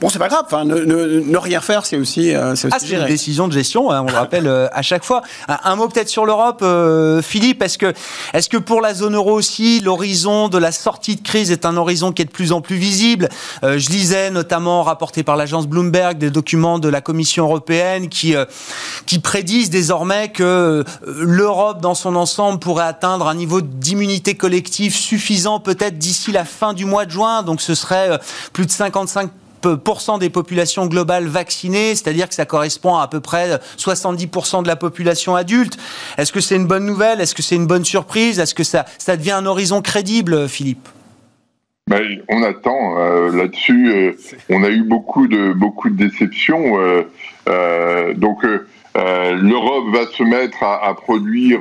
[0.00, 0.42] Bon, c'est pas grave.
[0.44, 3.90] Enfin, ne, rien faire, c'est aussi, euh, c'est ah, une décision de gestion.
[3.90, 5.22] Hein, on le rappelle euh, à chaque fois.
[5.48, 7.62] Un, mot peut-être sur l'Europe, euh, Philippe.
[7.62, 7.94] Est-ce que,
[8.34, 11.78] est-ce que pour la zone euro aussi, l'horizon de la sortie de crise est un
[11.78, 13.30] horizon qui est de plus en plus visible
[13.62, 18.34] Je lisais notamment rapporté par l'agence Bloomberg des documents de la Commission européenne qui
[19.06, 25.60] qui prédisent désormais que l'Europe dans son ensemble pourrait atteindre un niveau d'immunité collective suffisant
[25.60, 27.42] peut-être d'ici la fin du mois de juin.
[27.42, 28.18] Donc ce serait
[28.52, 29.30] plus de 55
[30.18, 34.74] des populations globales vaccinées, c'est-à-dire que ça correspond à à peu près 70% de la
[34.74, 35.78] population adulte.
[36.18, 37.20] Est-ce que c'est une bonne nouvelle?
[37.20, 38.40] Est-ce que c'est une bonne surprise?
[38.40, 40.88] Est-ce que ça, ça devient un horizon crédible, Philippe?
[41.88, 43.92] Ben, on attend euh, là-dessus.
[43.92, 44.12] Euh,
[44.50, 46.80] on a eu beaucoup de beaucoup de déceptions.
[46.80, 48.42] Euh, donc
[48.94, 51.60] l'Europe va se mettre à, produire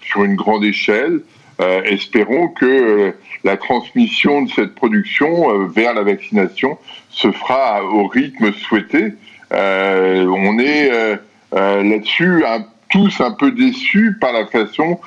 [0.00, 1.20] sur une grande échelle.
[1.58, 6.78] espérons que la transmission de cette production vers la vaccination
[7.14, 9.14] se fera au rythme souhaité.
[9.52, 11.16] Euh, on est euh,
[11.54, 12.44] euh, là-dessus
[12.90, 15.00] tous un peu déçus par la façon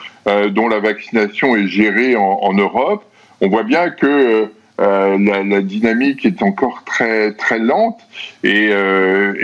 [0.49, 3.05] dont la vaccination est gérée en, Europe.
[3.39, 8.01] On voit bien que la, dynamique est encore très très lente
[8.43, 8.69] et,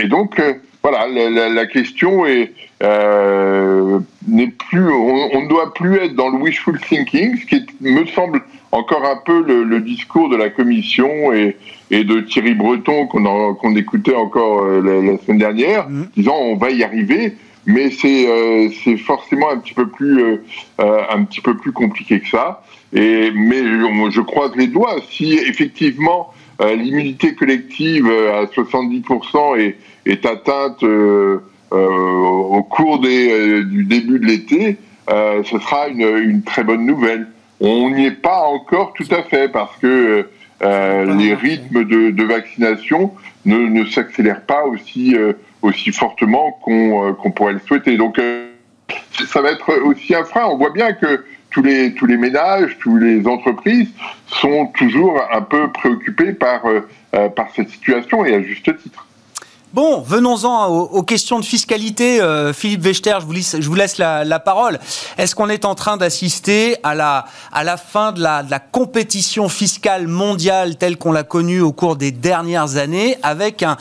[0.08, 0.38] donc
[0.82, 1.06] voilà
[1.48, 7.46] la, question est n'est plus on ne doit plus être dans le wishful thinking, ce
[7.46, 11.56] qui me semble encore un peu le, discours de la Commission et,
[11.90, 16.04] de Thierry Breton qu'on écoutait encore euh, la, semaine dernière, mmh.
[16.16, 17.34] disant on va y arriver,
[17.66, 18.68] mais c'est euh,
[18.98, 20.38] forcément un petit peu plus euh,
[20.78, 22.62] un petit peu plus compliqué que ça.
[22.92, 23.62] Et mais
[24.10, 33.00] je croise les doigts si effectivement l'immunité collective à 70% est, est atteinte au cours
[33.00, 34.76] des, du début de l'été,
[35.08, 37.26] ce sera une, une très bonne nouvelle.
[37.58, 40.28] On n'y est pas encore tout à fait parce que
[40.62, 43.12] euh, les rythmes de, vaccination
[43.44, 47.96] ne, s'accélèrent pas aussi, euh, aussi fortement euh, qu'on pourrait le souhaiter.
[47.96, 48.20] Donc
[49.26, 50.46] ça va être aussi un frein.
[50.46, 53.90] On voit bien que tous les, tous les ménages, toutes les entreprises
[54.26, 56.62] sont toujours un peu préoccupés par,
[57.36, 59.06] par cette situation et à juste titre.
[59.74, 62.20] Bon, venons-en aux, questions de fiscalité.
[62.20, 64.78] Euh, Philippe Wechter, je vous, laisse, la, parole.
[65.18, 70.96] Est-ce qu'on est en train d'assister à la, fin de la, compétition fiscale mondiale telle
[70.96, 73.76] qu'on l'a connue au cours des dernières années, avec un,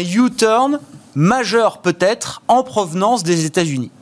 [0.00, 0.80] U-turn
[1.14, 3.92] majeur peut-être en provenance des États-Unis?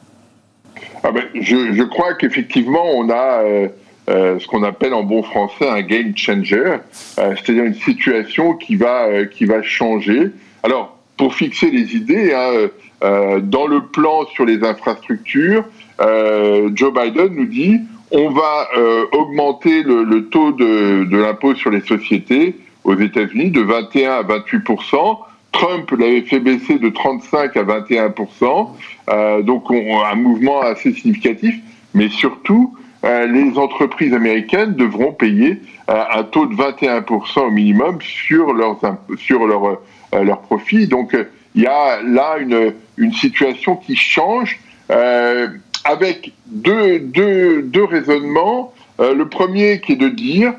[1.03, 3.43] Ah ben, je, je, crois qu'effectivement, on a...
[3.43, 3.69] Euh,
[4.09, 6.77] euh, ce qu'on appelle en bon français un game changer,
[7.17, 10.31] c'est-à-dire une situation qui va qui va changer.
[10.63, 12.69] Alors pour fixer les idées, hein,
[13.03, 15.65] euh, dans le plan sur les infrastructures,
[16.01, 21.81] euh, Joe Biden nous dit on va euh, augmenter le, taux de, l'impôt sur les
[21.81, 25.19] sociétés aux États-Unis de 21 à 28%
[25.53, 31.55] Trump l'avait fait baisser de 35 à 21% donc un mouvement assez significatif,
[31.95, 32.75] mais surtout
[33.05, 38.81] les entreprises américaines devront payer un taux de 21% au minimum sur leurs
[39.17, 39.77] sur leurs euh,
[40.23, 40.87] leurs profits.
[40.87, 41.25] Donc euh,
[41.55, 44.59] il y a là une, une situation qui change
[44.91, 45.49] euh,
[45.85, 48.73] avec deux, deux, deux raisonnements.
[48.99, 50.55] le premier qui est de dire,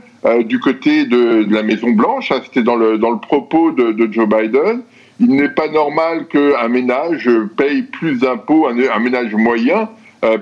[0.46, 4.28] du côté de, la Maison Blanche, hein, c'était dans le, dans le propos de, Joe
[4.28, 4.82] Biden,
[5.20, 9.90] il n'est pas normal qu'un ménage paye plus d'impôts, un, ménage moyen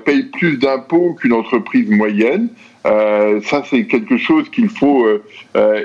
[0.04, 2.48] paye plus d'impôts qu'une entreprise moyenne.
[2.84, 5.06] ça, c'est quelque chose qu'il faut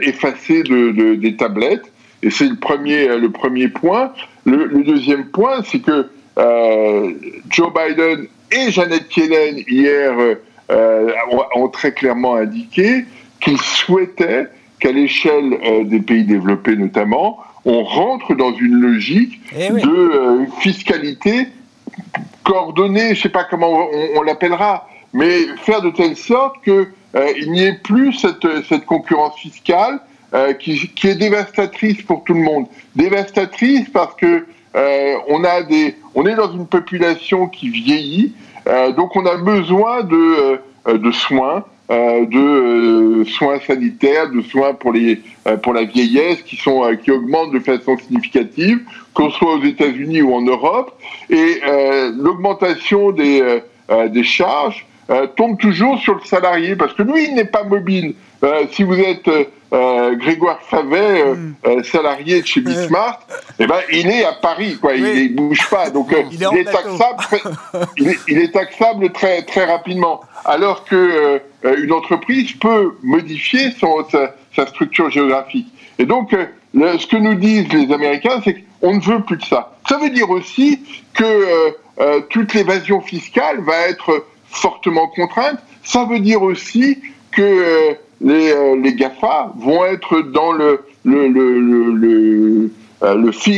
[0.01, 1.89] effacer de, des tablettes.
[2.23, 4.13] Et c'est le premier, euh, le premier point.
[4.45, 7.11] Le, deuxième point, c'est que euh,
[7.49, 10.15] Joe Biden et Janet Yellen hier
[10.71, 11.11] euh,
[11.55, 13.05] ont, très clairement indiqué
[13.39, 14.47] qu'ils souhaitaient
[14.79, 21.47] qu'à l'échelle des pays développés notamment, on rentre dans une logique eh de fiscalité
[22.43, 27.63] coordonnée, je ne sais pas comment on, l'appellera, mais faire de telle sorte qu'il n'y
[27.63, 29.99] ait plus cette, cette concurrence fiscale
[30.33, 32.67] euh, qui, est dévastatrice pour tout le monde.
[32.95, 38.33] Dévastatrice parce que euh, on a des, on est dans une population qui vieillit,
[38.67, 44.73] euh, donc on a besoin de, euh, de soins, euh, de soins sanitaires, de soins
[44.73, 45.21] pour les,
[45.63, 48.81] pour la vieillesse qui sont, qui augmentent de façon significative,
[49.13, 51.61] qu'on soit aux États-Unis ou en Europe, et
[52.15, 53.61] l'augmentation des
[54.09, 54.85] des charges
[55.35, 58.13] tombe toujours sur le salarié parce que lui, il n'est pas mobile.
[58.71, 59.27] si vous êtes
[59.71, 61.83] Grégoire Favet, mm.
[61.83, 63.21] salarié de chez Bismarck,
[63.59, 64.95] eh ben, il est à Paris, quoi.
[64.95, 65.89] Il ne bouge pas.
[65.89, 67.23] Donc, il, est taxable,
[68.27, 70.21] il, est, taxable très, très rapidement.
[70.43, 74.05] Alors que une entreprise peut modifier son,
[74.55, 75.67] sa structure géographique.
[75.99, 79.45] Et donc, euh, ce que nous disent les Américains, c'est qu'on ne veut plus de
[79.45, 79.75] ça.
[79.87, 80.81] Ça veut dire aussi
[81.13, 85.59] que euh, euh, toute l'évasion fiscale va être fortement contrainte.
[85.83, 86.99] Ça veut dire aussi
[87.31, 92.71] que les, les, GAFA vont être dans le, le, le, le,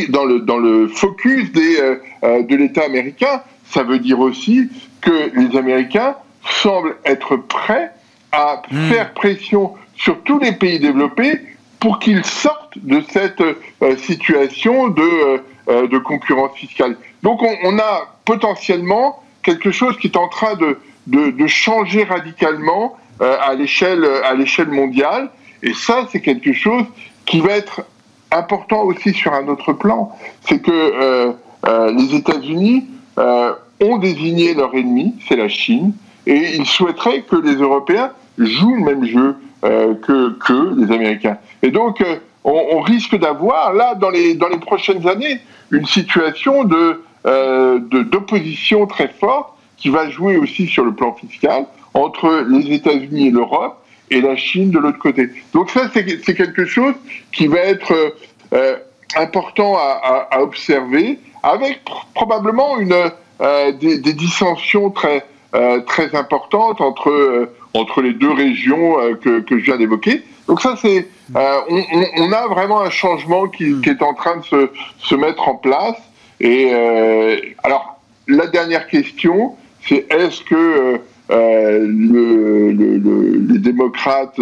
[0.10, 1.78] dans, le, dans le focus des,
[2.24, 3.42] de l'État américain.
[3.66, 4.70] Ça veut dire aussi
[5.02, 6.16] que les Américains
[6.62, 7.92] semblent être prêts
[8.32, 8.90] à hmm.
[8.90, 11.40] faire pression sur tous les pays développés
[11.80, 15.38] pour qu'ils sortent de cette euh, situation de, euh,
[15.70, 16.96] euh, de, concurrence fiscale.
[17.24, 22.04] Donc on, on, a potentiellement quelque chose qui est en train de, de, de changer
[22.04, 25.30] radicalement à l'échelle à l'échelle mondiale.
[25.64, 26.84] Et ça, c'est quelque chose
[27.26, 27.86] qui va être
[28.32, 30.12] important aussi sur un autre plan.
[30.42, 31.34] C'est que
[31.92, 35.94] les États-Unis ont désigné leur ennemi, c'est la Chine,
[36.26, 39.36] et ils souhaiteraient que les Européens jouent le même jeu.
[39.64, 41.38] Euh, que, que les Américains.
[41.62, 45.86] Et donc, euh, on, on, risque d'avoir, là, dans les, dans les prochaines années, une
[45.86, 52.46] situation de, euh, d'opposition très forte qui va jouer aussi sur le plan fiscal entre
[52.50, 53.78] les États-Unis et l'Europe
[54.10, 55.30] et la Chine de l'autre côté.
[55.54, 56.94] Donc ça, c'est, quelque chose
[57.32, 57.94] qui va être
[58.54, 58.76] euh,
[59.16, 61.82] important à, à, à, observer, avec
[62.14, 62.96] probablement une,
[63.42, 65.26] euh, des, des, dissensions très,
[65.86, 70.24] très importantes entre entre les deux régions euh, que, que, je viens d'évoquer.
[70.48, 71.84] Donc ça, c'est, euh, on,
[72.18, 73.82] on, a vraiment un changement qui, mm.
[73.82, 75.98] qui, est en train de se, se mettre en place.
[76.40, 79.56] Et euh, alors, la dernière question,
[79.88, 81.00] c'est est-ce que
[81.32, 84.40] euh, le, le, les démocrates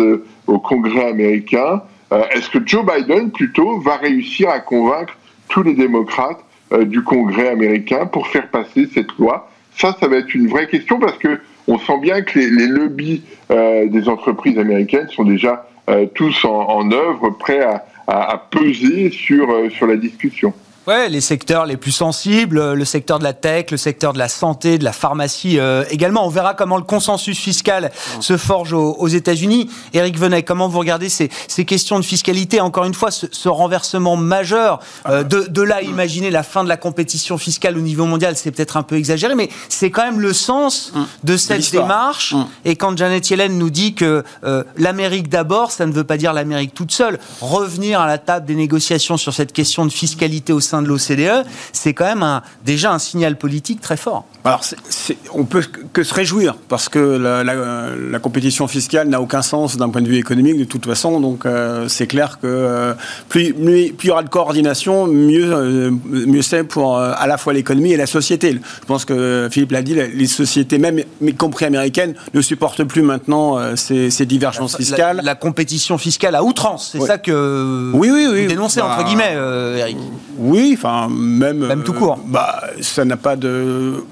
[0.47, 1.84] au Congrès américain,
[2.32, 5.15] est-ce que Joe Biden plutôt va réussir à convaincre
[5.47, 6.43] tous les démocrates
[6.82, 9.49] du Congrès américain pour faire passer cette loi?
[9.78, 13.21] Ça, ça va être une vraie question parce que on sent bien que les, lobbies
[13.52, 17.62] euh, des entreprises américaines sont déjà euh, tous en, œuvre, prêts
[18.08, 20.52] à, peser sur, euh, sur la discussion.
[20.88, 24.28] Ouais, les secteurs les plus sensibles, le secteur de la tech, le secteur de la
[24.28, 26.26] santé, de la pharmacie euh, également.
[26.26, 29.70] On verra comment le consensus fiscal se forge aux, États-Unis.
[29.94, 33.50] Éric Venet, comment vous regardez ces, ces, questions de fiscalité Encore une fois, ce, ce
[33.50, 38.06] renversement majeur, euh, de, de, là imaginer la fin de la compétition fiscale au niveau
[38.06, 41.06] mondial, c'est peut-être un peu exagéré, mais c'est quand même le sens hum.
[41.24, 42.34] de cette démarche.
[42.34, 42.48] Hum.
[42.65, 46.34] Et quand Janet Yellen nous dit que euh, l'Amérique d'abord, ça ne veut pas dire
[46.34, 47.20] l'Amérique toute seule.
[47.42, 51.45] Revenir à la table des négociations sur cette question de fiscalité au sein de l'OCDE,
[51.73, 54.25] c'est quand même un, déjà un signal politique très fort.
[54.45, 59.77] Alors, c on peut que se réjouir, parce que la, compétition fiscale n'a aucun sens
[59.77, 61.19] d'un point de vue économique, de toute façon.
[61.19, 62.93] Donc, euh, c'est clair que euh,
[63.27, 67.53] plus, plus, il y aura de coordination, mieux, euh, mieux c'est pour à la fois
[67.53, 68.51] l'économie et la société.
[68.51, 73.01] Je pense que Philippe l'a dit, les sociétés, même y compris américaines, ne supportent plus
[73.01, 75.21] maintenant ces, divergences fiscales.
[75.23, 78.43] La, compétition fiscale à outrance, c'est ça que oui, oui, oui.
[78.43, 79.36] vous dénoncez, entre bah, guillemets,
[79.79, 79.97] Eric.
[80.39, 81.67] Oui, enfin, même.
[81.67, 82.17] Même tout court.
[82.25, 84.04] bah, ça n'a pas de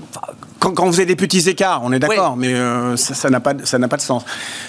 [0.59, 3.53] quand, quand, vous avez des petits écarts, on est d'accord, mais euh, ça n'a pas,
[3.63, 4.23] ça n'a pas de sens.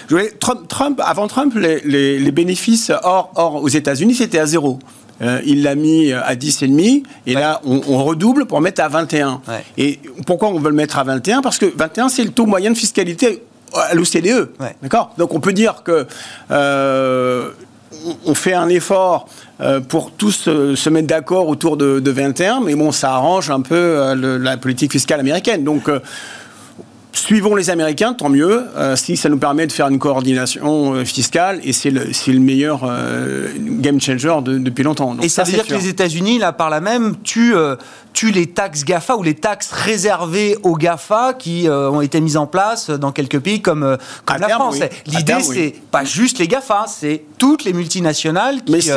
[0.07, 4.39] Je voulais, Trump, Trump, avant Trump, les, les, les bénéfices hors, hors aux États-Unis, c'était
[4.39, 4.79] à zéro.
[5.21, 9.41] Euh, il l'a mis à 10,5 et là on, on, redouble pour mettre à 21.
[9.47, 9.63] Ouais.
[9.77, 12.71] Et pourquoi on veut le mettre à 21 Parce que 21 c'est le taux moyen
[12.71, 13.43] de fiscalité
[13.73, 14.51] à l'OCDE.
[14.59, 14.75] Ouais.
[14.81, 15.13] D'accord?
[15.17, 16.07] Donc on peut dire que
[16.51, 17.49] euh,
[18.25, 19.27] on fait un effort
[19.61, 20.43] euh, pour tous
[20.75, 24.91] se mettre d'accord autour de, 21, mais bon, ça arrange un peu euh, la politique
[24.91, 25.63] fiscale américaine.
[25.63, 25.99] Donc, euh,
[27.11, 31.05] Suivons les Américains, tant mieux, euh, si ça nous permet de faire une coordination euh,
[31.05, 35.17] fiscale, et c'est le, le, meilleur euh, game changer depuis longtemps.
[35.19, 37.55] et ça, veut dire que les États-Unis, là, par là même, tuent,
[38.13, 42.45] tuent, les taxes GAFA ou les taxes réservées aux GAFA qui ont été mises en
[42.45, 44.77] place dans quelques pays comme, comme la France.
[45.07, 48.89] L'idée, c'est pas juste les GAFA, c'est toutes les multinationales qui.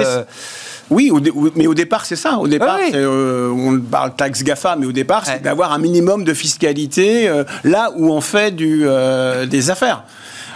[0.92, 1.10] Oui,
[1.56, 2.38] mais au départ, c'est ça.
[2.38, 6.34] Au départ, euh, on parle taxe GAFA, mais au départ, c'est d'avoir un minimum de
[6.34, 10.04] fiscalité euh, là où on fait du, euh, des affaires.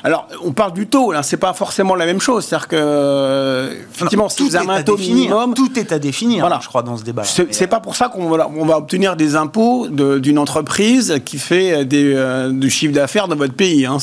[0.06, 2.44] Alors, on parle du taux, là, c'est pas forcément la même chose.
[2.44, 5.52] C'est-à-dire que, effectivement, si vous avez un taux minimum.
[5.52, 6.60] Tout est à définir, voilà.
[6.62, 7.24] je crois, dans ce débat.
[7.24, 11.84] C'est pas pour ça qu'on va, on va obtenir des impôts d'une entreprise qui fait
[11.84, 13.84] des, euh, du chiffre d'affaires dans votre pays.
[13.84, 13.96] Hein.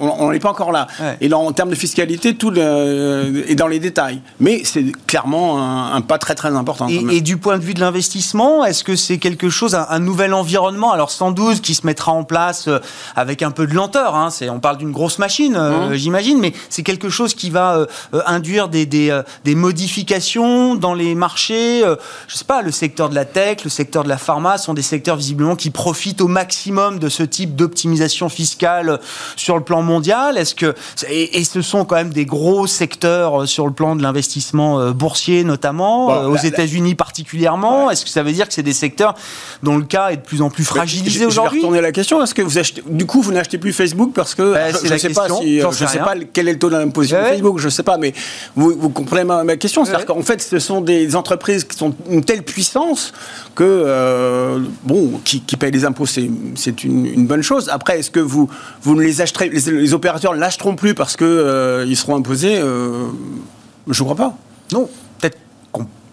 [0.00, 0.86] On n'est pas encore là.
[1.20, 4.22] Et là, en termes de fiscalité, tout le, est dans les détails.
[4.40, 6.88] Mais c'est clairement un, pas très, très important.
[6.88, 10.92] Et, du point de vue de l'investissement, est-ce que c'est quelque chose, un, nouvel environnement?
[10.92, 12.78] Alors, 112 qui se mettra en place euh,
[13.16, 14.16] avec un peu de lenteur.
[14.16, 14.30] Hein.
[14.48, 15.94] On parle d'une grosse machine, euh, mmh.
[15.94, 17.86] j'imagine, mais c'est quelque chose qui va euh,
[18.26, 21.82] induire des, des, des, modifications dans les marchés.
[22.28, 24.82] je sais pas, le secteur de la tech, le secteur de la pharma sont des
[24.82, 29.00] secteurs visiblement qui profitent au maximum de ce type d'optimisation fiscale
[29.36, 30.38] sur le plan mondial.
[30.38, 30.74] Est-ce que
[31.08, 35.44] et, et, ce sont quand même des gros secteurs sur le plan de l'investissement boursier
[35.44, 37.90] notamment, aux États-Unis particulièrement.
[37.90, 39.14] Est-ce que ça veut dire que c'est des secteurs
[39.62, 41.92] dont le cas est de plus en plus fragilisé aujourd'hui Je vais retourner à la
[41.92, 42.22] question.
[42.22, 44.98] Est-ce que vous achetez, du coup, vous n'achetez plus Facebook parce que bah, je ne
[44.98, 47.66] sais pas si, euh, je sais pas quel est le taux d'imposition de Facebook, je
[47.66, 48.12] ne sais pas, mais
[48.56, 49.84] vous, vous comprenez ma, question.
[49.84, 53.12] C'est-à-dire qu'en fait, ce sont des entreprises qui sont une telle puissance
[53.54, 57.68] que euh, bon, qui, qui, payent les impôts, c'est une, bonne chose.
[57.68, 58.48] Après, est-ce que vous
[58.82, 64.02] vous ne les acheterez, les, opérateurs ne l'achèteront plus parce que euh, seront imposés Je
[64.02, 64.36] ne crois pas.
[64.72, 64.88] Non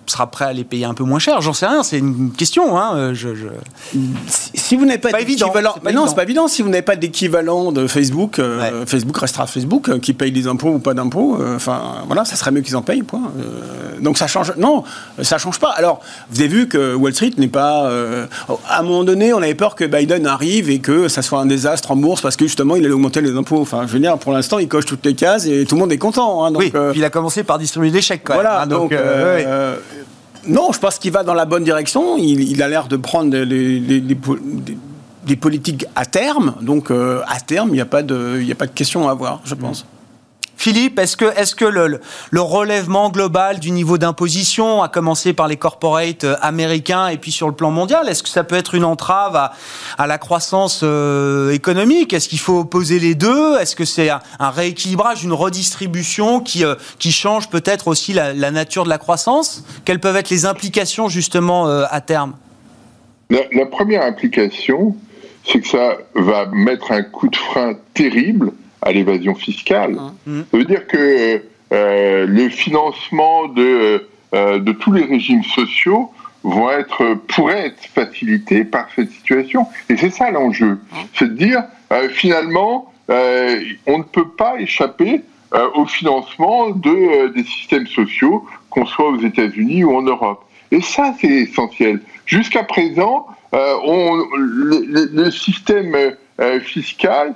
[0.10, 2.78] sera prêt à les payer un peu moins cher J'en sais rien, c'est une question.
[2.78, 3.30] Hein, euh, je,
[4.54, 6.48] Si vous n'avez pas, d'équivalent, non, c'est pas évident.
[6.48, 10.48] Si vous n'avez pas d'équivalent de Facebook, euh, Facebook restera Facebook, euh, qui paye des
[10.48, 11.38] impôts ou pas d'impôts.
[11.56, 13.04] Enfin, voilà, ça serait mieux qu'ils en payent.
[13.04, 13.32] Point.
[14.02, 14.54] donc ça change.
[14.58, 14.84] Non,
[15.22, 15.72] ça change pas.
[15.72, 16.02] Alors,
[16.32, 17.90] vous avez vu que Wall Street n'est pas.
[18.68, 21.46] à un moment donné, on avait peur que Biden arrive et que ça soit un
[21.46, 23.62] désastre en bourse parce que justement, il allait augmenter les impôts.
[23.62, 25.92] Enfin, je veux dire, pour l'instant, il coche toutes les cases et tout le monde
[25.92, 26.44] est content.
[26.44, 26.74] Hein, donc, oui.
[26.96, 28.24] il a commencé par distribuer des chèques.
[28.26, 28.62] voilà.
[28.62, 28.94] Hein, donc,
[30.48, 32.18] non, je pense qu'il va dans la bonne direction.
[32.18, 36.56] Il, a l'air de prendre des, politiques à terme.
[36.62, 39.42] Donc, euh, à terme, il n'y a, pas de, a pas de question à avoir,
[39.44, 39.86] je pense.
[40.60, 46.36] Philippe, est-ce que, le, relèvement global du niveau d'imposition, à commencer par les corporates euh,
[46.42, 49.38] américains et puis sur le plan mondial, est-ce que ça peut être une entrave
[49.98, 52.12] à, la croissance euh, économique?
[52.12, 53.58] Est-ce qu'il faut opposer les deux?
[53.58, 58.90] Est-ce que c'est un, rééquilibrage, une redistribution qui, euh, change peut-être aussi la, nature de
[58.90, 59.64] la croissance?
[59.86, 62.34] Quelles peuvent être les implications justement à terme?
[63.30, 64.94] La première implication,
[65.46, 68.52] c'est que ça va mettre un coup de frein terrible
[68.82, 69.98] à l'évasion fiscale.
[70.26, 70.42] Mmh.
[70.52, 76.12] Ça veut dire que euh, le financement de, euh, de tous les régimes sociaux
[76.44, 79.68] vont être, pourrait être facilité par cette situation.
[79.90, 80.72] Et c'est ça l'enjeu.
[80.72, 80.96] Mmh.
[81.14, 82.94] C'est de dire, euh, finalement,
[83.88, 85.24] on ne peut pas échapper
[85.74, 90.46] au financement de, des systèmes sociaux, qu'on soit aux États-Unis ou en Europe.
[90.70, 92.02] Et ça, c'est essentiel.
[92.28, 95.98] Jusqu'à présent, on, le, le, système
[96.62, 97.34] fiscal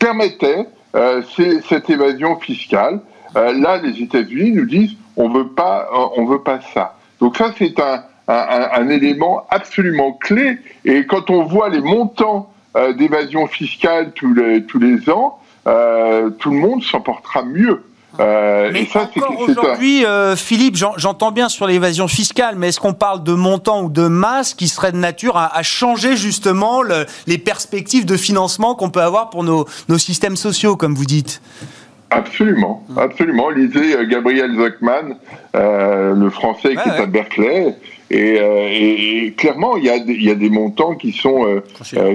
[0.00, 1.22] permettait euh,
[1.68, 2.98] cette évasion fiscale.
[3.36, 6.96] Euh, là, les États-Unis nous disent on veut pas, euh, on veut pas ça.
[7.20, 10.58] Donc ça, c'est un, un, élément absolument clé.
[10.84, 12.52] Et quand on voit les montants
[12.96, 17.82] d'évasion fiscale tous les, tous les ans, tout le monde s'en portera mieux.
[18.18, 22.94] Euh, mais ça, encore aujourd'hui, euh, Philippe, j'entends bien sur l'évasion fiscale, mais est-ce qu'on
[22.94, 26.82] parle de montant ou de masse qui serait de nature à, changer justement
[27.26, 29.66] les perspectives de financement qu'on peut avoir pour nos,
[29.98, 31.40] systèmes sociaux, comme vous dites?
[32.10, 33.50] Absolument, absolument.
[33.50, 35.16] Lisez euh, Gabriel Zuckman,
[35.54, 37.76] le français qui est à Berkeley,
[38.10, 41.62] et, clairement, il y, a des, il y, a des montants qui sont,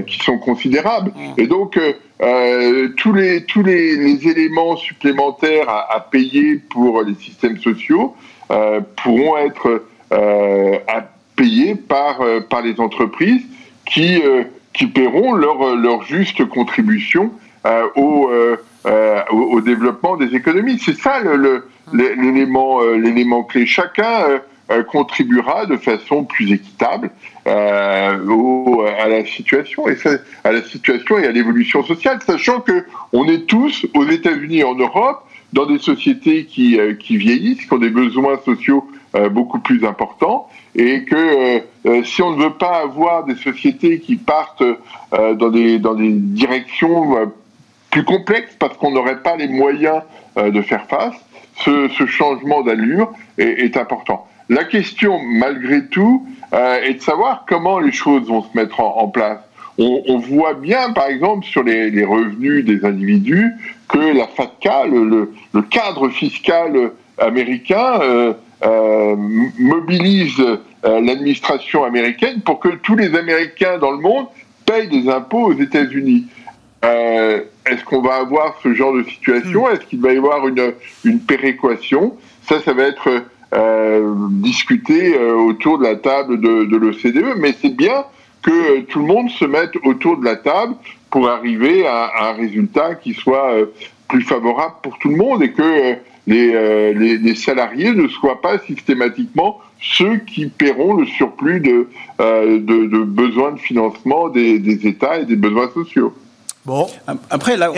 [0.05, 1.11] qui sont considérables.
[1.37, 1.79] Et donc,
[2.21, 8.15] euh, tous les tous les, les éléments supplémentaires à, à, payer pour les systèmes sociaux
[8.51, 9.83] euh, pourront être
[10.13, 11.03] euh, à
[11.35, 13.43] payer par euh, par les entreprises
[13.85, 14.43] qui euh,
[14.73, 17.31] qui paieront leur leur juste contribution
[17.95, 18.29] au,
[19.31, 20.79] au, au développement des économies.
[20.79, 21.19] C'est ça
[21.91, 23.65] l'élément le, l'élément clé.
[23.65, 24.39] Chacun euh,
[24.91, 27.11] contribuera de façon plus équitable
[27.47, 29.95] euh, à la situation et
[30.43, 34.63] à la situation et à l'évolution sociale, sachant que on est tous aux États-Unis et
[34.63, 38.88] en Europe dans des sociétés qui, euh, qui vieillissent, qui ont des besoins sociaux
[39.32, 41.61] beaucoup plus importants, et que
[42.03, 44.61] si on ne veut pas avoir des sociétés qui partent
[45.13, 47.32] dans des dans des directions
[47.91, 50.01] plus complexes parce qu'on n'aurait pas les moyens
[50.36, 51.16] de faire face,
[51.63, 54.28] ce, changement d'allure est important.
[54.49, 59.07] La question, malgré tout, euh, est de savoir comment les choses vont se mettre en,
[59.07, 59.39] place.
[59.77, 63.51] On, voit bien, par exemple, sur les, revenus des individus,
[63.89, 68.33] que la FATCA, le, cadre fiscal américain, euh,
[68.63, 69.15] euh,
[69.59, 70.41] mobilise
[70.83, 74.27] l'administration américaine pour que tous les Américains dans le monde
[74.65, 76.27] payent des impôts aux États-Unis.
[76.83, 79.67] est-ce qu'on va avoir ce genre de situation?
[79.71, 80.73] Est-ce qu'il va y avoir une,
[81.03, 82.15] une péréquation?
[82.47, 83.23] Ça, ça va être
[83.55, 88.05] euh, discuté euh, autour de la table de, de l'OCDE, mais c'est bien
[88.41, 90.75] que tout le monde se mette autour de la table
[91.09, 93.65] pour arriver à, un résultat qui soit euh,
[94.07, 95.95] plus favorable pour tout le monde et que euh,
[96.27, 101.87] les, euh, salariés ne soient pas systématiquement ceux qui paieront le surplus de,
[102.19, 102.59] euh,
[103.05, 106.13] besoins de financement des États et des besoins sociaux.
[106.66, 106.88] Bon.
[107.30, 107.72] Après, là,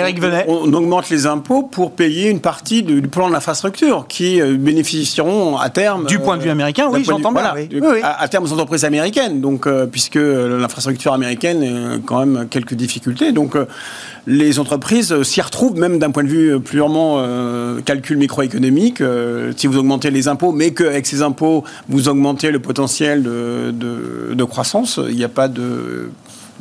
[0.48, 4.56] on, on, augmente les impôts pour payer une partie du plan de l'infrastructure qui euh,
[4.58, 6.06] bénéficieront à terme.
[6.06, 7.42] Du point de vue américain, oui, j'entends bien.
[7.42, 7.68] Voilà, oui.
[7.82, 12.48] Oui, À, à, terme aux entreprises américaines, donc, euh, puisque l'infrastructure américaine a quand même
[12.48, 13.34] quelques difficultés.
[13.34, 13.66] Donc, euh,
[14.26, 19.02] les entreprises s'y retrouvent, même d'un point de vue purement euh, calcul microéconomique.
[19.02, 23.72] Euh, si vous augmentez les impôts, mais qu'avec ces impôts, vous augmentez le potentiel de,
[23.72, 26.10] de, de croissance, il n'y a pas de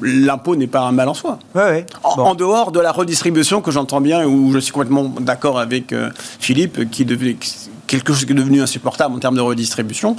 [0.03, 1.39] l'impôt n'est pas un mal en soi.
[1.55, 1.87] Ouais, ouais.
[2.03, 2.23] En, bon.
[2.25, 6.11] en, dehors de la redistribution que j'entends bien, où je suis complètement d'accord avec euh,
[6.41, 7.37] Philippe, qui est
[7.87, 10.17] quelque chose qui est devenu insupportable en termes de redistribution.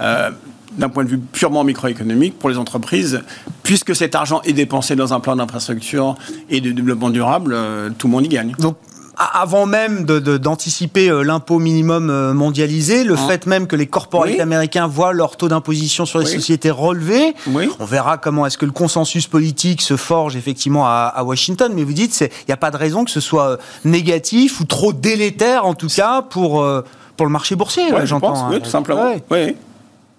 [0.00, 0.30] Euh,
[0.78, 3.22] d'un point de vue purement microéconomique pour les entreprises,
[3.64, 6.14] puisque cet argent est dépensé dans un plan d'infrastructure
[6.48, 8.54] et de développement durable, euh, tout le monde y gagne.
[8.58, 8.76] Donc
[9.20, 13.28] avant même d'anticiper de, de, l'impôt minimum euh, mondialisé, le hein.
[13.28, 14.40] fait même que les corporates oui.
[14.40, 16.32] américains voient leur taux d'imposition sur les oui.
[16.32, 17.68] sociétés relevé, oui.
[17.78, 21.70] on verra comment est-ce que le consensus politique se forge effectivement à, à Washington.
[21.74, 24.64] Mais vous dites, il n'y a pas de raison que ce soit euh, négatif ou
[24.64, 26.82] trop délétère en tout cas pour, euh,
[27.16, 28.34] pour le marché boursier, ouais, j'entends.
[28.34, 28.50] Hein.
[28.52, 29.14] Oui, tout simplement.
[29.30, 29.56] Oui.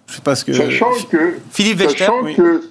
[0.08, 0.54] Je sais pas ce que...
[0.54, 1.39] Sachant que...
[1.52, 1.82] Philippe.
[1.89, 2.62] Sachant que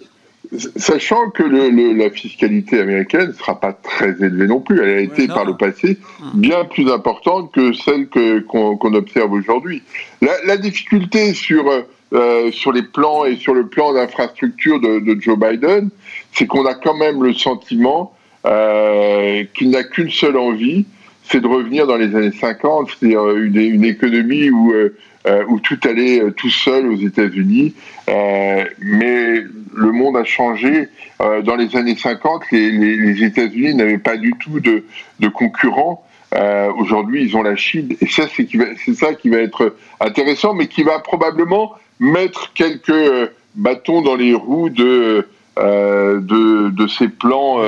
[0.77, 4.99] Sachant que le, le, la fiscalité américaine ne sera pas très élevée non plus, elle
[4.99, 5.99] a été par le passé
[6.35, 9.83] bien plus importante que celle qu'on qu observe aujourd'hui.
[10.21, 11.65] La, la, difficulté sur,
[12.13, 15.91] euh, sur les plans et sur le plan d'infrastructure de, de, Joe Biden,
[16.33, 18.13] c'est qu'on a quand même le sentiment
[18.45, 20.85] euh, qu'il n'a qu'une seule envie,
[21.31, 24.97] c'est de revenir dans les années 50, c'est-à-dire une, une, économie où euh,
[25.27, 27.75] euh, où tout allait euh, tout seul aux États-Unis.
[28.09, 29.35] Euh, mais
[29.75, 30.89] le monde a changé.
[31.21, 34.85] Euh, dans les années 50, les, les, les États-Unis n'avaient pas du tout de,
[35.19, 36.05] de concurrents.
[36.35, 37.95] Euh, Aujourd'hui, ils ont la Chine.
[38.01, 44.01] Et ça, c'est ça qui va être intéressant, mais qui va probablement mettre quelques bâtons
[44.01, 45.27] dans les roues de,
[45.59, 47.59] de, de, ces plans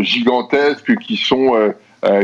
[0.00, 1.72] gigantesques qui sont,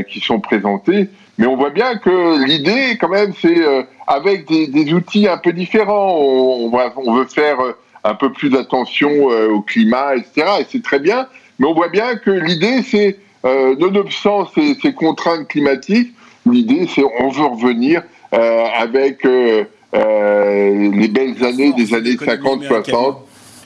[0.08, 1.08] qui sont présentés.
[1.38, 5.38] Mais on voit bien que l'idée, quand même, c'est euh, avec des, des, outils un
[5.38, 6.16] peu différents.
[6.18, 7.72] On, on, va, on veut faire euh,
[8.04, 10.46] un peu plus attention euh, au climat, etc.
[10.60, 11.28] Et c'est très bien.
[11.58, 16.12] Mais on voit bien que l'idée, c'est, euh, nonobstant ces, ces, contraintes climatiques,
[16.44, 18.02] l'idée, c'est on veut revenir
[18.34, 23.16] euh, avec euh, les belles années des années 50-60,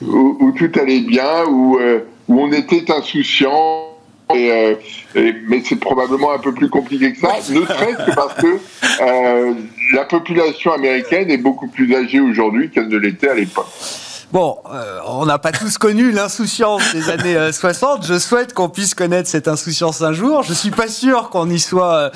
[0.03, 1.79] où, où, tout allait bien, où,
[2.27, 3.92] où on était insouciant
[4.33, 4.75] et, euh,
[5.15, 8.59] et, mais c'est probablement un peu plus compliqué que ça, ne serait-ce que parce que
[9.01, 9.53] euh,
[9.93, 13.67] la population américaine est beaucoup plus âgée aujourd'hui qu'elle ne l'était à l'époque.
[14.33, 18.03] Bon, euh, on n'a pas tous connu l'insouciance des années euh, 60.
[18.03, 20.41] Je souhaite qu'on puisse connaître cette insouciance un jour.
[20.41, 22.09] Je suis pas sûr qu'on y soit euh,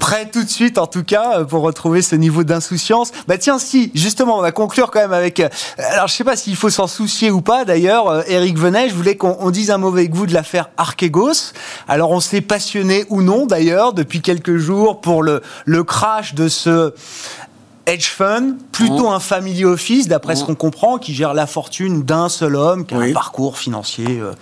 [0.00, 3.12] prêt tout de suite, en tout cas, euh, pour retrouver ce niveau d'insouciance.
[3.28, 5.38] Bah tiens, si, justement, on va conclure quand même avec.
[5.38, 5.48] Euh,
[5.78, 7.64] alors, je sais pas s'il faut s'en soucier ou pas.
[7.64, 11.52] D'ailleurs, Eric Venet, je voulais qu'on dise un avec vous de l'affaire Archegos.
[11.86, 16.48] Alors, on s'est passionné ou non, d'ailleurs, depuis quelques jours pour le le crash de
[16.48, 16.94] ce
[17.86, 19.14] hedge fund, plutôt mmh.
[19.14, 20.36] un family office, d'après mmh.
[20.36, 23.10] ce qu'on comprend, qui gère la fortune d'un seul homme, qui a oui.
[23.10, 24.32] un parcours financier euh,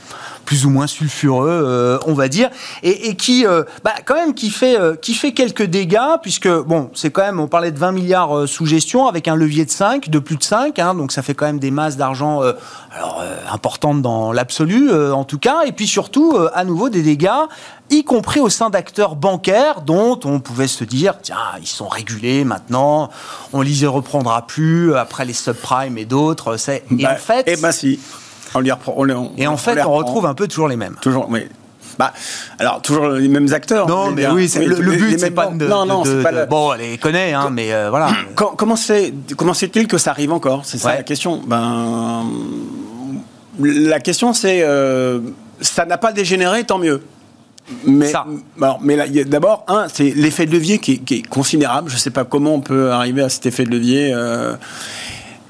[0.49, 2.49] plus ou moins sulfureux, euh, on va dire,
[2.83, 6.49] et, et qui, euh, bah, quand même, qui fait, euh, qui fait quelques dégâts, puisque,
[6.49, 9.71] bon, c'est quand même, on parlait de 20 milliards sous gestion, avec un levier de
[9.71, 13.23] 5, de plus de 5, hein, donc ça fait quand même des masses d'argent alors,
[13.53, 17.29] importantes dans l'absolu, en tout cas, et puis surtout, à nouveau, des dégâts
[17.91, 22.45] y compris au sein d'acteurs bancaires dont on pouvait se dire, tiens, ils sont régulés
[22.45, 23.11] maintenant,
[23.53, 26.57] on les reprendra plus après les subprimes et d'autres.
[26.71, 27.45] Et bah, en fait...
[27.47, 27.99] Eh ben si.
[28.55, 30.77] On les reprend, on, on, et en fait, on, on retrouve un peu toujours les
[30.77, 30.97] mêmes.
[31.01, 31.43] Toujours, oui.
[31.99, 32.13] Bah,
[32.61, 33.89] alors toujours les mêmes acteurs.
[33.89, 36.45] Non, mais oui, oui le, le, but c'est pas de, non, non, de, pas de,
[36.45, 38.11] bon, on les connaît, hein, mais euh, voilà.
[38.35, 40.65] comment c'est, comment c'est-il que ça arrive encore?
[40.65, 40.97] C'est ça ouais.
[40.99, 41.43] la question.
[41.45, 42.25] Ben,
[43.59, 45.19] la question c'est, euh,
[45.61, 47.03] ça n'a pas dégénéré, tant mieux.
[47.85, 48.13] Mais,
[48.63, 51.91] alors, mais d'abord, un, c'est l'effet de levier qui est, qui est considérable.
[51.91, 54.11] Je ne sais pas comment on peut arriver à cet effet de levier.
[54.15, 54.55] Euh,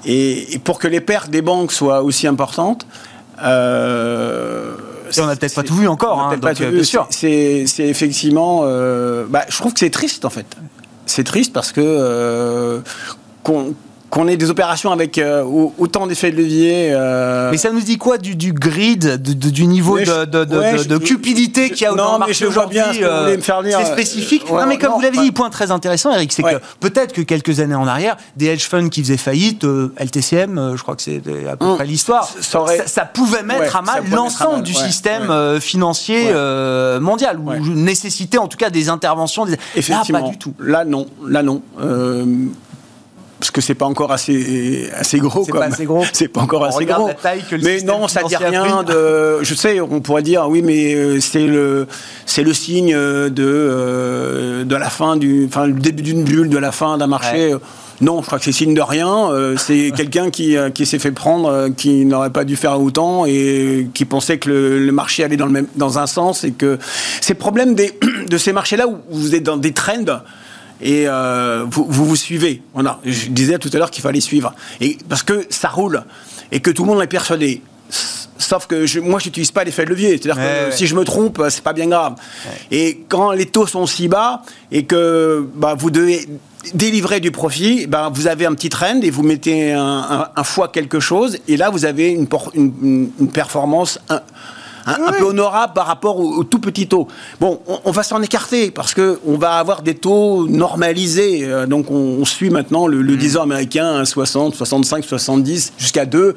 [0.08, 2.86] et, et, pour que les pertes des banques soient aussi importantes.
[3.42, 4.74] Euh,
[5.16, 6.82] et on n'a peut-être pas tout vu encore, hein, donc, euh.
[7.10, 8.62] C'est effectivement.
[8.64, 10.46] Euh, bah, je trouve que c'est triste en fait.
[11.06, 12.82] C'est triste parce que
[13.42, 13.74] qu'on
[14.28, 15.44] ait des opérations avec euh,
[15.78, 16.90] autant d'effets de levier.
[16.92, 20.98] Euh, mais ça nous dit quoi du, du grid, du niveau de, de, de, de
[20.98, 24.50] cupidité qu'il y a dans le marché aujourd'hui euh, C'est spécifique.
[24.50, 27.60] non, mais comme vous l'avez dit, point très intéressant, Eric, c'est que peut-être que quelques
[27.60, 29.64] années en arrière, des hedge funds qui faisaient faillite,
[29.98, 31.76] LTCM, je crois que c'est à peu hum.
[31.76, 36.32] près l'histoire, ça, ça, pouvait mettre à mal l'ensemble du système financier
[37.00, 39.44] mondial, ou nécessiter en tout cas des interventions.
[39.44, 39.58] Des...
[39.88, 40.54] Là, pas du tout.
[40.58, 41.06] Là, non.
[41.26, 41.62] Là, non
[43.38, 46.04] parce que c'est pas encore assez assez gros c'est pas assez gros.
[46.12, 47.10] C'est pas encore assez gros.
[47.62, 51.46] mais non ça dit rien de je sais on pourrait dire oui mais euh, c'est
[51.46, 51.86] le
[52.26, 56.58] c'est le signe de euh, de la fin du enfin le début d'une bulle de
[56.58, 57.54] la fin d'un marché.
[58.00, 59.32] Non, je crois que c'est signe de rien.
[59.32, 63.88] Euh, c'est quelqu'un qui, qui s'est fait prendre, qui n'aurait pas dû faire autant et
[63.92, 66.78] qui pensait que le, marché allait dans, le même, dans un sens et que
[67.20, 70.20] ces problèmes des, de ces marchés-là où vous êtes dans des trends,
[70.80, 72.62] et euh, vous, vous, suivez.
[73.04, 74.54] je disais tout à l'heure qu'il fallait suivre.
[74.80, 76.04] Et, parce que ça roule
[76.52, 77.62] et que tout le monde est persuadé.
[78.38, 80.10] Sauf que je, moi, je n'utilise pas l'effet de levier.
[80.10, 82.14] C'est-à-dire que si je me trompe, c'est pas bien grave.
[82.70, 86.26] Et quand les taux sont si bas et que bah, vous devez
[86.74, 91.00] délivrer du profit, bah, vous avez un petit trend et vous mettez un, fois quelque
[91.00, 91.38] chose.
[91.48, 94.20] Et là, vous avez une, une, une performance un,
[95.18, 97.08] peu honorable par rapport au, tout petit taux.
[97.40, 101.44] Bon, on, va s'en écarter parce que on va avoir des taux normalisés.
[101.44, 103.38] Euh, donc on, suit maintenant le, 10 mm.
[103.38, 106.34] ans américain à 60, 65, 70 jusqu'à 2.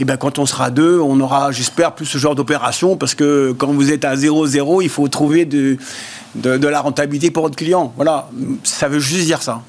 [0.00, 3.14] Et ben quand on sera à 2, on aura, j'espère, plus ce genre d'opération parce
[3.14, 5.76] que quand vous êtes à 0,0, il faut trouver de,
[6.34, 7.92] de, de la rentabilité pour votre client.
[7.96, 8.28] Voilà,
[8.62, 9.62] ça veut juste dire ça.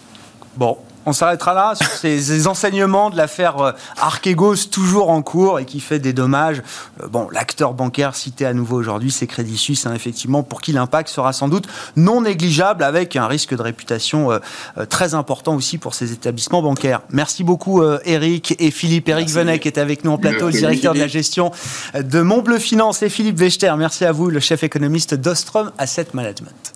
[0.58, 5.66] Bon, on s'arrêtera là sur ces, enseignements de l'affaire euh, Archegos toujours en cours et
[5.66, 6.62] qui fait des dommages.
[7.02, 10.72] Euh, bon, l'acteur bancaire cité à nouveau aujourd'hui, c'est Crédit Suisse, hein, effectivement, pour qui
[10.72, 14.40] l'impact sera sans doute non négligeable avec un risque de réputation euh,
[14.90, 17.02] très important aussi pour ces établissements bancaires.
[17.10, 19.10] Merci beaucoup Eric et Philippe.
[19.10, 21.52] Eric Venet qui est avec nous en plateau, le directeur de la gestion
[21.96, 23.74] de Montbleu Finance et Philippe Vechter.
[23.78, 26.74] Merci à vous, le chef économiste d'Ostrom Asset Management.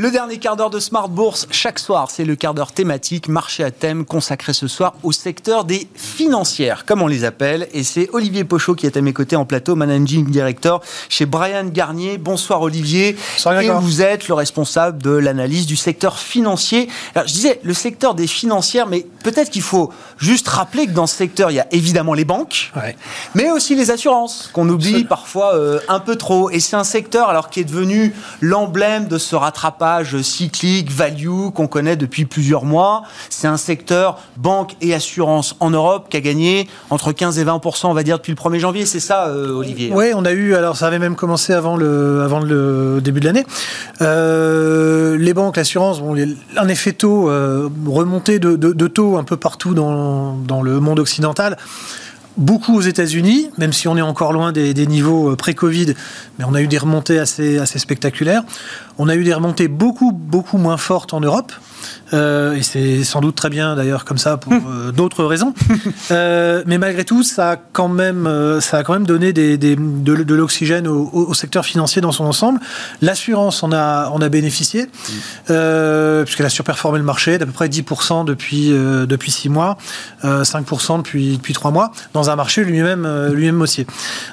[0.00, 3.64] Le dernier quart d'heure de Smart Bourse, chaque soir, c'est le quart d'heure thématique, marché
[3.64, 7.66] à thème, consacré ce soir au secteur des financières, comme on les appelle.
[7.72, 11.64] Et c'est Olivier Pochot qui est à mes côtés en plateau, managing director chez Brian
[11.64, 12.16] Garnier.
[12.16, 13.16] Bonsoir Olivier.
[13.34, 16.88] Bonsoir, et vous êtes le responsable de l'analyse du secteur financier.
[17.16, 21.08] Alors, je disais le secteur des financières, mais peut-être qu'il faut juste rappeler que dans
[21.08, 22.70] ce secteur, il y a évidemment les banques,
[23.34, 26.50] mais aussi les assurances, qu'on oublie parfois euh, un peu trop.
[26.50, 29.87] Et c'est un secteur alors qui est devenu l'emblème de ce rattrapage
[30.22, 33.02] cyclique, value, qu'on connaît depuis plusieurs mois.
[33.30, 37.60] C'est un secteur banque et assurance en Europe qui a gagné entre 15 et 20
[37.84, 38.86] on va dire, depuis le 1er janvier.
[38.86, 43.00] C'est ça, euh, Olivier Oui, on a eu, alors ça avait même commencé avant le,
[43.02, 43.46] début de l'année.
[44.00, 46.16] Euh, les banques, l'assurance, bon,
[46.56, 51.56] un effet taux, euh, remontée de, taux un peu partout dans le monde occidental
[52.38, 55.94] beaucoup aux États-Unis, même si on est encore loin des, niveaux pré-Covid,
[56.38, 58.44] mais on a eu des remontées assez, assez spectaculaires.
[58.96, 61.52] On a eu des remontées beaucoup, beaucoup moins fortes en Europe.
[62.12, 65.54] Euh, et c'est sans doute très bien d'ailleurs comme ça pour euh, d'autres raisons.
[66.10, 68.28] Euh, mais malgré tout, ça a quand même,
[68.60, 72.24] ça a quand même donné des, des, de, l'oxygène au, au, secteur financier dans son
[72.24, 72.60] ensemble.
[73.02, 74.86] L'assurance en a, en a bénéficié,
[75.46, 79.76] puisqu'elle a surperformé le marché d'à peu près 10% depuis, depuis 6 mois,
[80.24, 83.86] 5% depuis, depuis 3 mois, dans un marché lui-même lui-même haussier.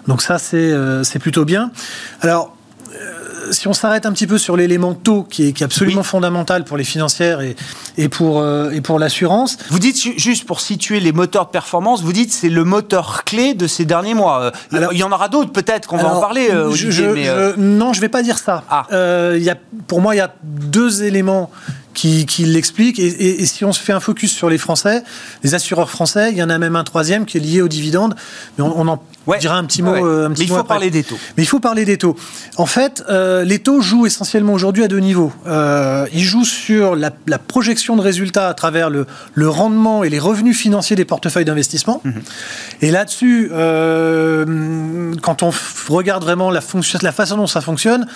[0.07, 0.73] Donc ça, c'est
[1.03, 1.71] c'est plutôt bien.
[2.21, 2.55] Alors,
[3.51, 6.63] si on s'arrête un petit peu sur l'élément taux, qui est, qui est absolument fondamental
[6.63, 7.55] pour les financières et,
[7.97, 9.57] et pour, euh, et pour l'assurance.
[9.69, 13.53] Vous dites, juste pour situer les moteurs de performance, vous dites c'est le moteur clé
[13.53, 14.41] de ces derniers mois.
[14.41, 16.49] Euh, alors, il y en aura d'autres peut-être qu'on va en parler.
[16.51, 18.63] Euh, je, non, je ne vais pas dire ça.
[18.69, 18.87] Ah.
[18.91, 21.51] y a, pour moi, il y a deux éléments
[21.93, 22.99] qui, qui l'explique.
[22.99, 25.03] Et, et, si on se fait un focus sur les Français,
[25.43, 28.15] les assureurs français, il y en a même un troisième qui est lié aux dividendes,
[28.57, 29.01] mais on, on en
[29.39, 29.93] dira un petit mot.
[29.93, 31.17] Euh, un petit mais il faut parler des taux.
[31.37, 32.15] Mais il faut parler des taux.
[32.57, 35.31] En fait, euh, les taux jouent essentiellement aujourd'hui à deux niveaux.
[35.47, 40.09] Euh, ils jouent sur la, la, projection de résultats à travers le, le, rendement et
[40.09, 42.01] les revenus financiers des portefeuilles d'investissement.
[42.03, 42.21] Mhm.
[42.81, 45.51] Et là-dessus, euh, quand on
[45.89, 48.07] regarde vraiment la, fonction, la façon dont ça fonctionne,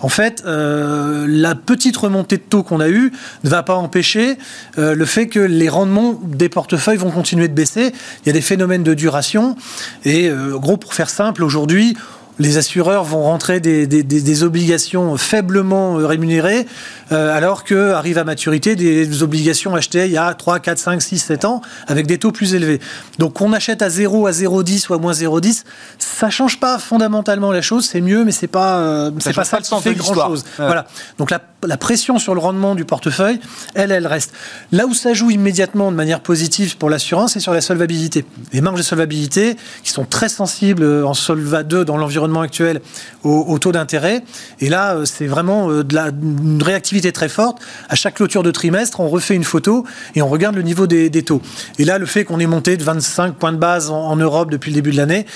[0.00, 3.12] en fait, la petite remontée de taux qu'on a eue
[3.44, 4.36] ne va pas empêcher
[4.76, 7.92] le fait que les rendements des portefeuilles vont continuer de baisser.
[8.24, 9.56] Il y a des phénomènes de duration.
[10.04, 11.96] Et gros, pour faire simple, aujourd'hui,
[12.38, 16.66] les assureurs vont rentrer des, des, des, obligations faiblement rémunérées,
[17.12, 21.02] euh, alors que arrivent à maturité des obligations achetées il y a 3, 4, 5,
[21.02, 22.80] 6, 7 ans avec des taux plus élevés.
[23.18, 25.64] Donc qu'on achète à 0, à 0,10 ou à moins 0,10,
[25.98, 29.60] ça change pas fondamentalement la chose, c'est mieux, mais c'est pas, euh, c'est pas ça
[29.60, 30.44] qui fait grand chose.
[30.58, 30.86] Voilà.
[31.18, 33.40] Donc la, la, pression sur le rendement du portefeuille,
[33.74, 34.32] elle, elle reste.
[34.72, 38.24] Là où ça joue immédiatement de manière positive pour l'assurance, c'est sur la solvabilité.
[38.52, 42.80] Les marges de solvabilité, qui sont très sensibles en Solva 2 dans l'environnement actuel
[43.22, 44.22] au, taux d'intérêt.
[44.60, 47.58] Et là, euh, c'est vraiment euh, de la, une réactivité très forte.
[47.88, 51.10] À chaque clôture de trimestre, on refait une photo et on regarde le niveau des,
[51.22, 51.42] taux.
[51.78, 54.70] Et là, le fait qu'on ait monté de 25 points de base en Europe depuis
[54.70, 55.26] le début de l'année,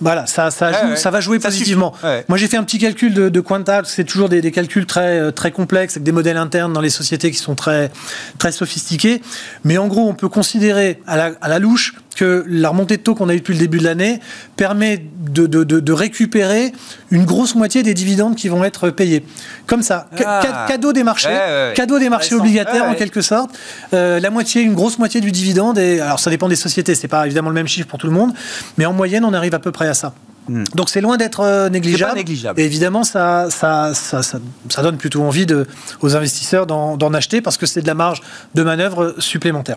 [0.00, 1.92] voilà, ça, ça, va jouer positivement.
[2.28, 3.42] Moi, j'ai fait un petit calcul de, de
[3.84, 7.30] C'est toujours des, calculs très, euh, très complexes, avec des modèles internes dans les sociétés
[7.30, 7.90] qui sont très,
[8.38, 9.22] très sophistiqués.
[9.62, 13.02] Mais en gros, on peut considérer à la, à la louche que la remontée de
[13.02, 14.20] taux qu'on a eu depuis le début de l'année
[14.56, 16.72] permet de, de, de, récupérer
[17.10, 19.24] une grosse moitié des dividendes qui vont être payés.
[19.66, 20.66] Comme ça, ah.
[20.68, 21.36] cadeau des marchés,
[21.74, 23.50] cadeau des marchés obligataires en quelque sorte.
[23.92, 25.78] Euh, la moitié, une grosse moitié du dividende.
[25.78, 28.12] Et alors ça dépend des sociétés, c'est pas évidemment le même chiffre pour tout le
[28.12, 28.32] monde,
[28.78, 30.14] mais en moyenne, on arrive à peu près à ça.
[30.48, 30.64] Hmm.
[30.74, 32.16] Donc c'est loin d'être euh, négligeable.
[32.16, 32.60] négligeable.
[32.60, 35.66] Et évidemment, ça, ça, ça, ça, donne plutôt envie de,
[36.00, 38.22] aux investisseurs d'en acheter parce que c'est de la marge
[38.54, 39.76] de manœuvre supplémentaire.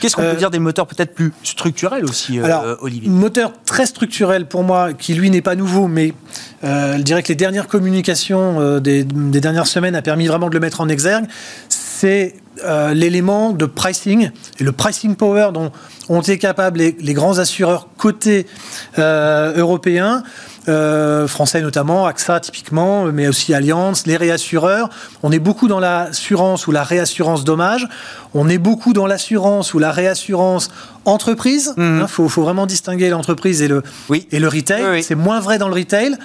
[0.00, 3.08] Qu'est-ce qu'on peut euh, dire des moteurs peut-être plus structurels aussi, euh, Alors, Olivier?
[3.08, 6.14] Moteur très structurel pour moi, qui lui n'est pas nouveau, mais
[6.64, 10.60] euh, je dirais que les dernières communications des, dernières semaines a permis vraiment de le
[10.60, 11.26] mettre en exergue.
[12.00, 12.34] C'est
[12.92, 15.70] l'élément de pricing et le pricing power dont
[16.08, 18.46] ont été capables les, grands assureurs cotés
[18.98, 20.22] européens
[20.68, 24.90] euh, français notamment, AXA typiquement, mais aussi Allianz, les réassureurs.
[25.22, 27.88] On est beaucoup dans l'assurance ou la réassurance dommage.
[28.34, 30.70] On est beaucoup dans l'assurance ou la réassurance
[31.04, 31.74] entreprise.
[31.76, 32.02] Il mhm.
[32.02, 34.26] hein, faut, vraiment distinguer l'entreprise et le, oui.
[34.30, 35.02] et le retail.
[35.02, 36.16] C'est moins vrai dans le retail.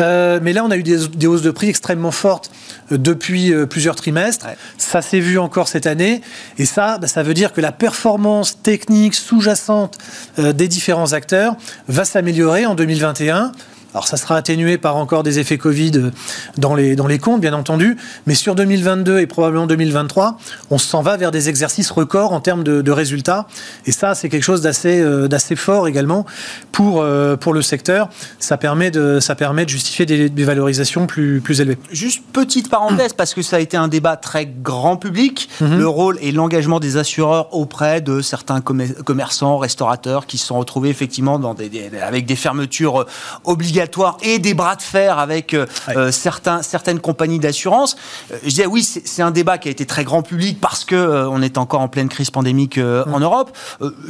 [0.00, 2.50] Euh, mais là, on a eu des, hausses de prix extrêmement fortes
[2.92, 4.46] euh, depuis plusieurs trimestres.
[4.76, 6.22] Ça s'est vu encore cette année.
[6.58, 9.98] Et ça, bah, ça veut dire que la performance technique sous-jacente
[10.38, 11.56] des différents acteurs
[11.88, 13.52] va s'améliorer en 2021.
[13.98, 16.10] Alors ça sera atténué par encore des effets Covid euh,
[16.56, 17.96] dans les, dans les comptes, bien entendu,
[18.28, 20.38] mais sur 2022 et probablement 2023,
[20.70, 23.48] on s'en va vers des exercices records en termes de, résultats.
[23.86, 26.26] Et ça, c'est quelque chose d'assez euh, d'assez fort également
[26.70, 28.08] pour, euh, pour le secteur.
[28.38, 31.78] Ça permet de, ça permet de justifier des, valorisations plus, plus élevées.
[31.90, 35.76] Juste petite parenthèse, parce que ça a été un débat très grand public, mhm.
[35.76, 40.88] le rôle et l'engagement des assureurs auprès de certains commerçants, restaurateurs qui se sont retrouvés
[40.88, 43.04] effectivement dans des, avec des fermetures
[43.42, 43.87] obligatoires
[44.22, 45.66] et des bras de fer avec euh,
[45.96, 47.96] euh, certains, certaines compagnies d'assurance.
[48.32, 51.26] Euh, je disais oui, c'est un débat qui a été très grand public parce que
[51.28, 53.56] on est encore en pleine crise pandémique en Europe.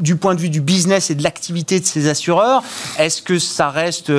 [0.00, 2.62] du point de vue du business et de l'activité de ces assureurs,
[2.98, 4.12] est-ce que ça reste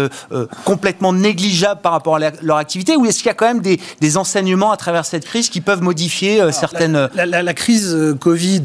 [0.66, 3.80] complètement négligeable par rapport à leur activité ou est-ce qu'il y a quand même des,
[4.02, 7.10] des, enseignements à travers cette crise qui peuvent modifier certaines...
[7.14, 8.64] La, la, crise Covid,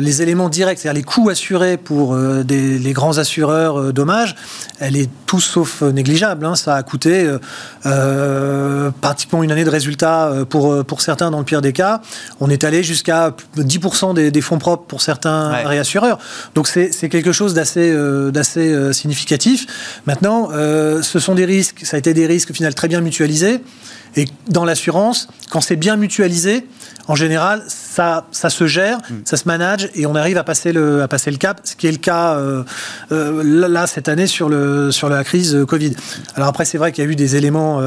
[0.00, 4.34] les éléments directs, c'est-à-dire les coûts assurés pour des, les grands assureurs dommages,
[4.80, 6.07] elle est tout sauf négligeable
[6.42, 6.54] Hein.
[6.54, 7.38] Ça a coûté euh,
[7.86, 12.00] euh, pratiquement une année de résultats euh, pour, pour certains dans le pire des cas.
[12.40, 16.18] On est allé jusqu'à 10% des, fonds propres pour certains réassureurs.
[16.54, 17.94] Donc c'est quelque chose d'assez
[18.32, 19.66] d'assez significatif.
[20.06, 23.60] Maintenant, ce sont des risques, ça a été des risques au final très bien mutualisés.
[24.16, 26.66] Et dans l'assurance, quand c'est bien mutualisé,
[27.08, 29.14] en général, ça, ça se gère, mm.
[29.24, 31.86] ça se manage et on arrive à passer le, à passer le cap, ce qui
[31.86, 32.62] est le cas euh,
[33.12, 35.94] euh, là, cette année sur, le, sur la crise Covid.
[36.36, 37.80] Alors après, c'est vrai qu'il y a eu des éléments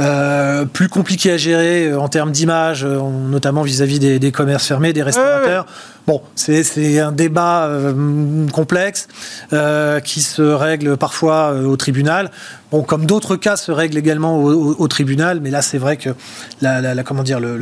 [0.00, 5.66] euh, plus compliqués à gérer en termes d'image, notamment vis-à-vis des, commerces fermés, des restaurateurs.
[6.06, 7.70] Bon, c'est un débat
[8.52, 9.08] complexe
[10.04, 12.30] qui se règle parfois au tribunal.
[12.70, 16.10] Bon, comme d'autres cas se règlent également au, tribunal, mais là c'est vrai que
[16.60, 17.56] la, comment dire le,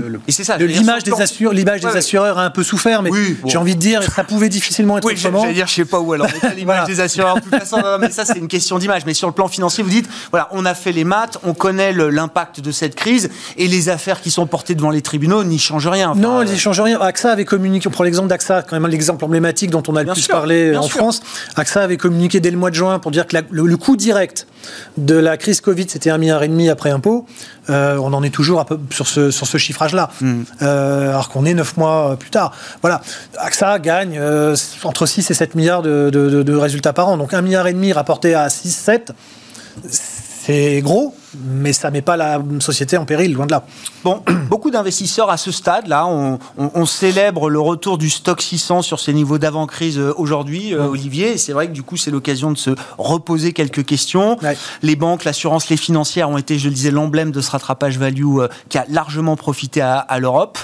[0.58, 1.12] l'image des
[1.52, 3.10] l'image des assureurs a un peu souffert, mais
[3.46, 5.42] j'ai envie de dire ça pouvait difficilement être oui, autrement.
[5.42, 6.26] J'allais dire je sais pas où alors
[6.56, 7.36] l'image des assureurs.
[7.36, 9.06] De toute façon, mais ça c'est une question d'image.
[9.06, 11.92] Mais sur le plan financier, vous dites voilà, on a fait les maths, on connaît
[11.92, 15.86] l'impact de cette crise et les affaires qui sont portées devant les tribunaux n'y changent
[15.86, 16.14] rien.
[16.16, 17.00] non, elles n'y changent rien.
[17.00, 17.86] AXA avait communiqué.
[17.86, 20.88] On prend l'exemple d'AXA, quand même l'exemple emblématique dont on a le plus parlé en
[20.88, 21.22] France.
[21.54, 24.46] AXA avait communiqué dès le mois de juin pour dire que le coût direct
[24.96, 27.26] de la crise Covid, c'était un milliard et demi après impôt.
[27.68, 30.42] Euh, on en est toujours peu sur ce, sur ce chiffrage-là, hmm.
[30.62, 32.52] euh, alors qu'on est neuf mois plus tard.
[32.80, 33.02] Voilà,
[33.38, 37.16] AXA gagne euh, entre 6 et 7 milliards de, résultats par an.
[37.16, 39.12] Donc un milliard et demi rapporté à 6, 7,
[39.88, 41.14] c'est gros,
[41.44, 43.64] mais ça met pas la société en péril, loin de là.
[44.04, 49.00] Bon, beaucoup d'investisseurs à ce stade-là, on, on, célèbre le retour du stock 600 sur
[49.00, 51.38] ses niveaux d'avant-crise euh, aujourd'hui, euh, Olivier.
[51.38, 54.38] C'est vrai que du coup, c'est l'occasion de se reposer quelques questions.
[54.82, 58.38] Les banques, l'assurance, les financières ont été, je le disais, l'emblème de ce rattrapage value
[58.38, 60.58] euh, qui a largement profité à, à l'Europe.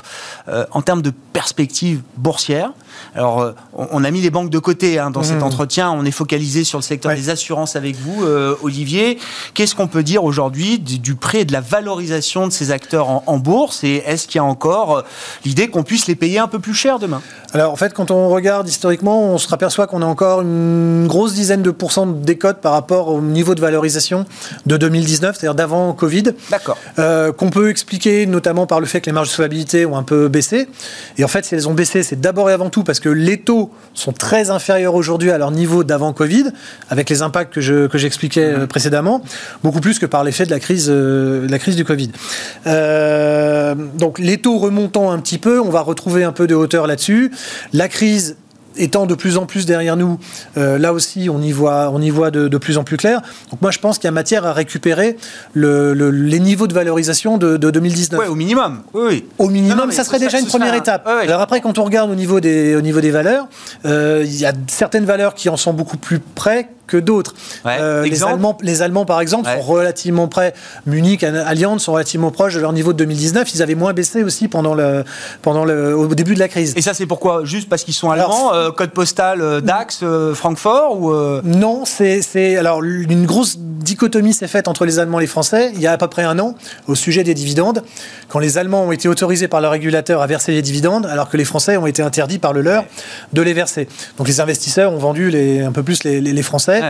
[0.70, 2.72] en termes de perspective boursière,
[3.14, 5.42] alors on, a mis les banques de côté hein, dans cet mmh.
[5.42, 8.24] entretien, on est focalisé sur le secteur des assurances avec vous,
[8.62, 9.18] Olivier.
[9.54, 13.38] Qu'est-ce qu'on peut dire aujourd'hui du, prix et de la valorisation de ces acteurs en,
[13.38, 15.02] bourse Et est-ce qu'il y a encore euh,
[15.44, 17.20] l'idée qu'on puisse les payer un peu plus cher demain?
[17.54, 21.34] Alors en fait, quand on regarde historiquement, on se aperçoit qu'on a encore une grosse
[21.34, 24.24] dizaine de pourcents de décote par rapport au niveau de valorisation
[24.64, 26.32] de 2019, c'est-à-dire d'avant Covid.
[26.50, 26.78] D'accord.
[26.98, 30.02] Euh, qu'on peut expliquer notamment par le fait que les marges de solvabilité ont un
[30.02, 30.68] peu baissé.
[31.18, 33.40] Et en fait, si elles ont baissé, c'est d'abord et avant tout parce que les
[33.40, 36.44] taux sont très inférieurs aujourd'hui à leur niveau d'avant Covid,
[36.88, 38.66] avec les impacts que j'expliquais je, que mmh.
[38.68, 39.22] précédemment,
[39.62, 42.10] beaucoup plus que par l'effet de la crise, euh, la crise du Covid.
[42.66, 46.86] Euh, donc les taux remontant un petit peu, on va retrouver un peu de hauteur
[46.86, 47.32] là-dessus.
[47.72, 48.36] La crise
[48.78, 50.18] étant de plus en plus derrière nous,
[50.56, 53.20] euh, là aussi, on y voit, on y voit de, plus en plus clair.
[53.50, 55.18] Donc moi, je pense qu'il y a matière à récupérer
[55.54, 58.18] les niveaux de valorisation de, 2019.
[58.18, 58.82] Oui, au minimum.
[58.94, 61.06] Oui, Au minimum, ça serait déjà une première étape.
[61.06, 63.46] Alors après, quand on regarde au niveau des, au niveau des valeurs,
[63.84, 67.34] il y a certaines valeurs qui en sont beaucoup plus près que d'autres.
[67.64, 70.52] Euh, les, Allemands, les Allemands, par exemple, sont relativement près.
[70.84, 73.54] Munich, Allianz sont relativement proches de leur niveau de 2019.
[73.54, 75.04] Ils avaient moins baissé aussi pendant le,
[75.40, 76.74] pendant le, au début de la crise.
[76.76, 77.44] Et ça, c'est pourquoi?
[77.44, 81.14] Juste parce qu'ils sont allemands euh, Code postal euh, Dax, Francfort ou
[81.44, 85.80] Non, c'est alors une grosse dichotomie s'est faite entre les Allemands et les Français il
[85.80, 86.54] y a à peu près un an
[86.88, 87.82] au sujet des dividendes,
[88.28, 91.36] quand les Allemands ont été autorisés par le régulateur à verser les dividendes, alors que
[91.36, 92.84] les Français ont été interdits par le leur
[93.32, 93.88] de les verser.
[94.18, 96.81] Donc les investisseurs ont vendu les, un peu plus les, les Français.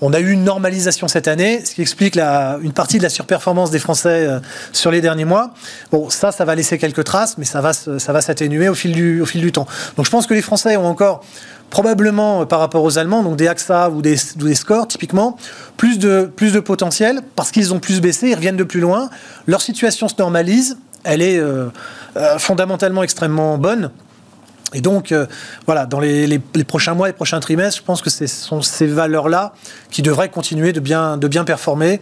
[0.00, 3.70] On a eu une normalisation cette année, ce qui explique une partie de la surperformance
[3.70, 4.38] des Français euh,
[4.72, 5.50] sur les derniers mois.
[5.90, 8.92] Bon, ça, ça va laisser quelques traces, mais ça va, ça va s'atténuer au, fil
[8.92, 9.66] du, au fil du temps.
[9.96, 11.24] Donc je pense que les Français ont encore
[11.70, 15.36] probablement euh, par rapport aux Allemands, donc des AXA ou des, des scores typiquement,
[15.76, 19.10] plus de, plus de potentiel parce qu'ils ont plus baissé, ils reviennent de plus loin,
[19.46, 21.68] leur situation se normalise, elle est euh,
[22.38, 23.90] fondamentalement extrêmement bonne.
[24.74, 25.26] Et donc, euh,
[25.66, 29.54] voilà, dans les, prochains mois, les prochains trimestres, je pense que ce sont ces valeurs-là
[29.90, 32.00] qui devraient continuer de bien, de bien performer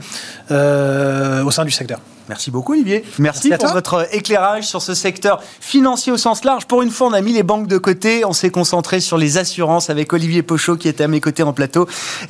[0.50, 2.00] euh, au sein du secteur.
[2.28, 3.04] Merci beaucoup Olivier.
[3.18, 6.66] Merci, pour votre éclairage sur ce secteur financier au sens large.
[6.66, 9.38] Pour une fois, on a mis les banques de côté, on s'est concentré sur les
[9.38, 11.86] assurances avec Olivier Pochot qui était à mes côtés en plateau,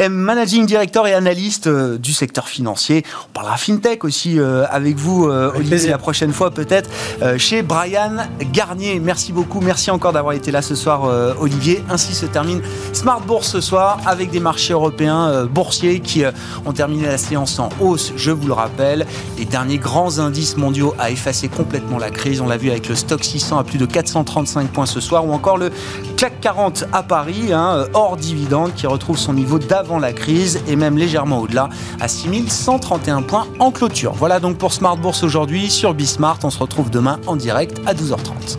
[0.09, 3.05] managing director et analyste euh, du secteur financier.
[3.29, 6.91] On parlera fintech aussi euh, avec vous euh, Olivier la prochaine fois peut-être
[7.39, 8.17] chez Brian
[8.53, 9.01] Garnier.
[9.01, 11.83] Merci beaucoup, merci encore d'avoir été là ce soir Olivier.
[11.89, 12.61] Ainsi se termine
[12.93, 16.25] Smart Bourse ce soir avec des marchés européens boursiers qui
[16.65, 19.07] ont terminé la séance en hausse, je vous le rappelle.
[19.39, 22.41] Les derniers grands indices mondiaux a effacé complètement la crise.
[22.41, 25.33] On l'a vu avec le stock 600 à plus de 435 points ce soir, ou
[25.33, 25.71] encore le
[26.17, 30.75] CAC 40 à Paris, hein, hors dividende, qui retrouve son niveau d'avant la crise et
[30.75, 31.69] même légèrement au-delà,
[32.01, 34.13] à 6131 points en clôture.
[34.15, 36.41] Voilà donc pour Smart Bourse aujourd'hui sur Bismart.
[36.43, 38.59] On se retrouve demain en direct à 12h30.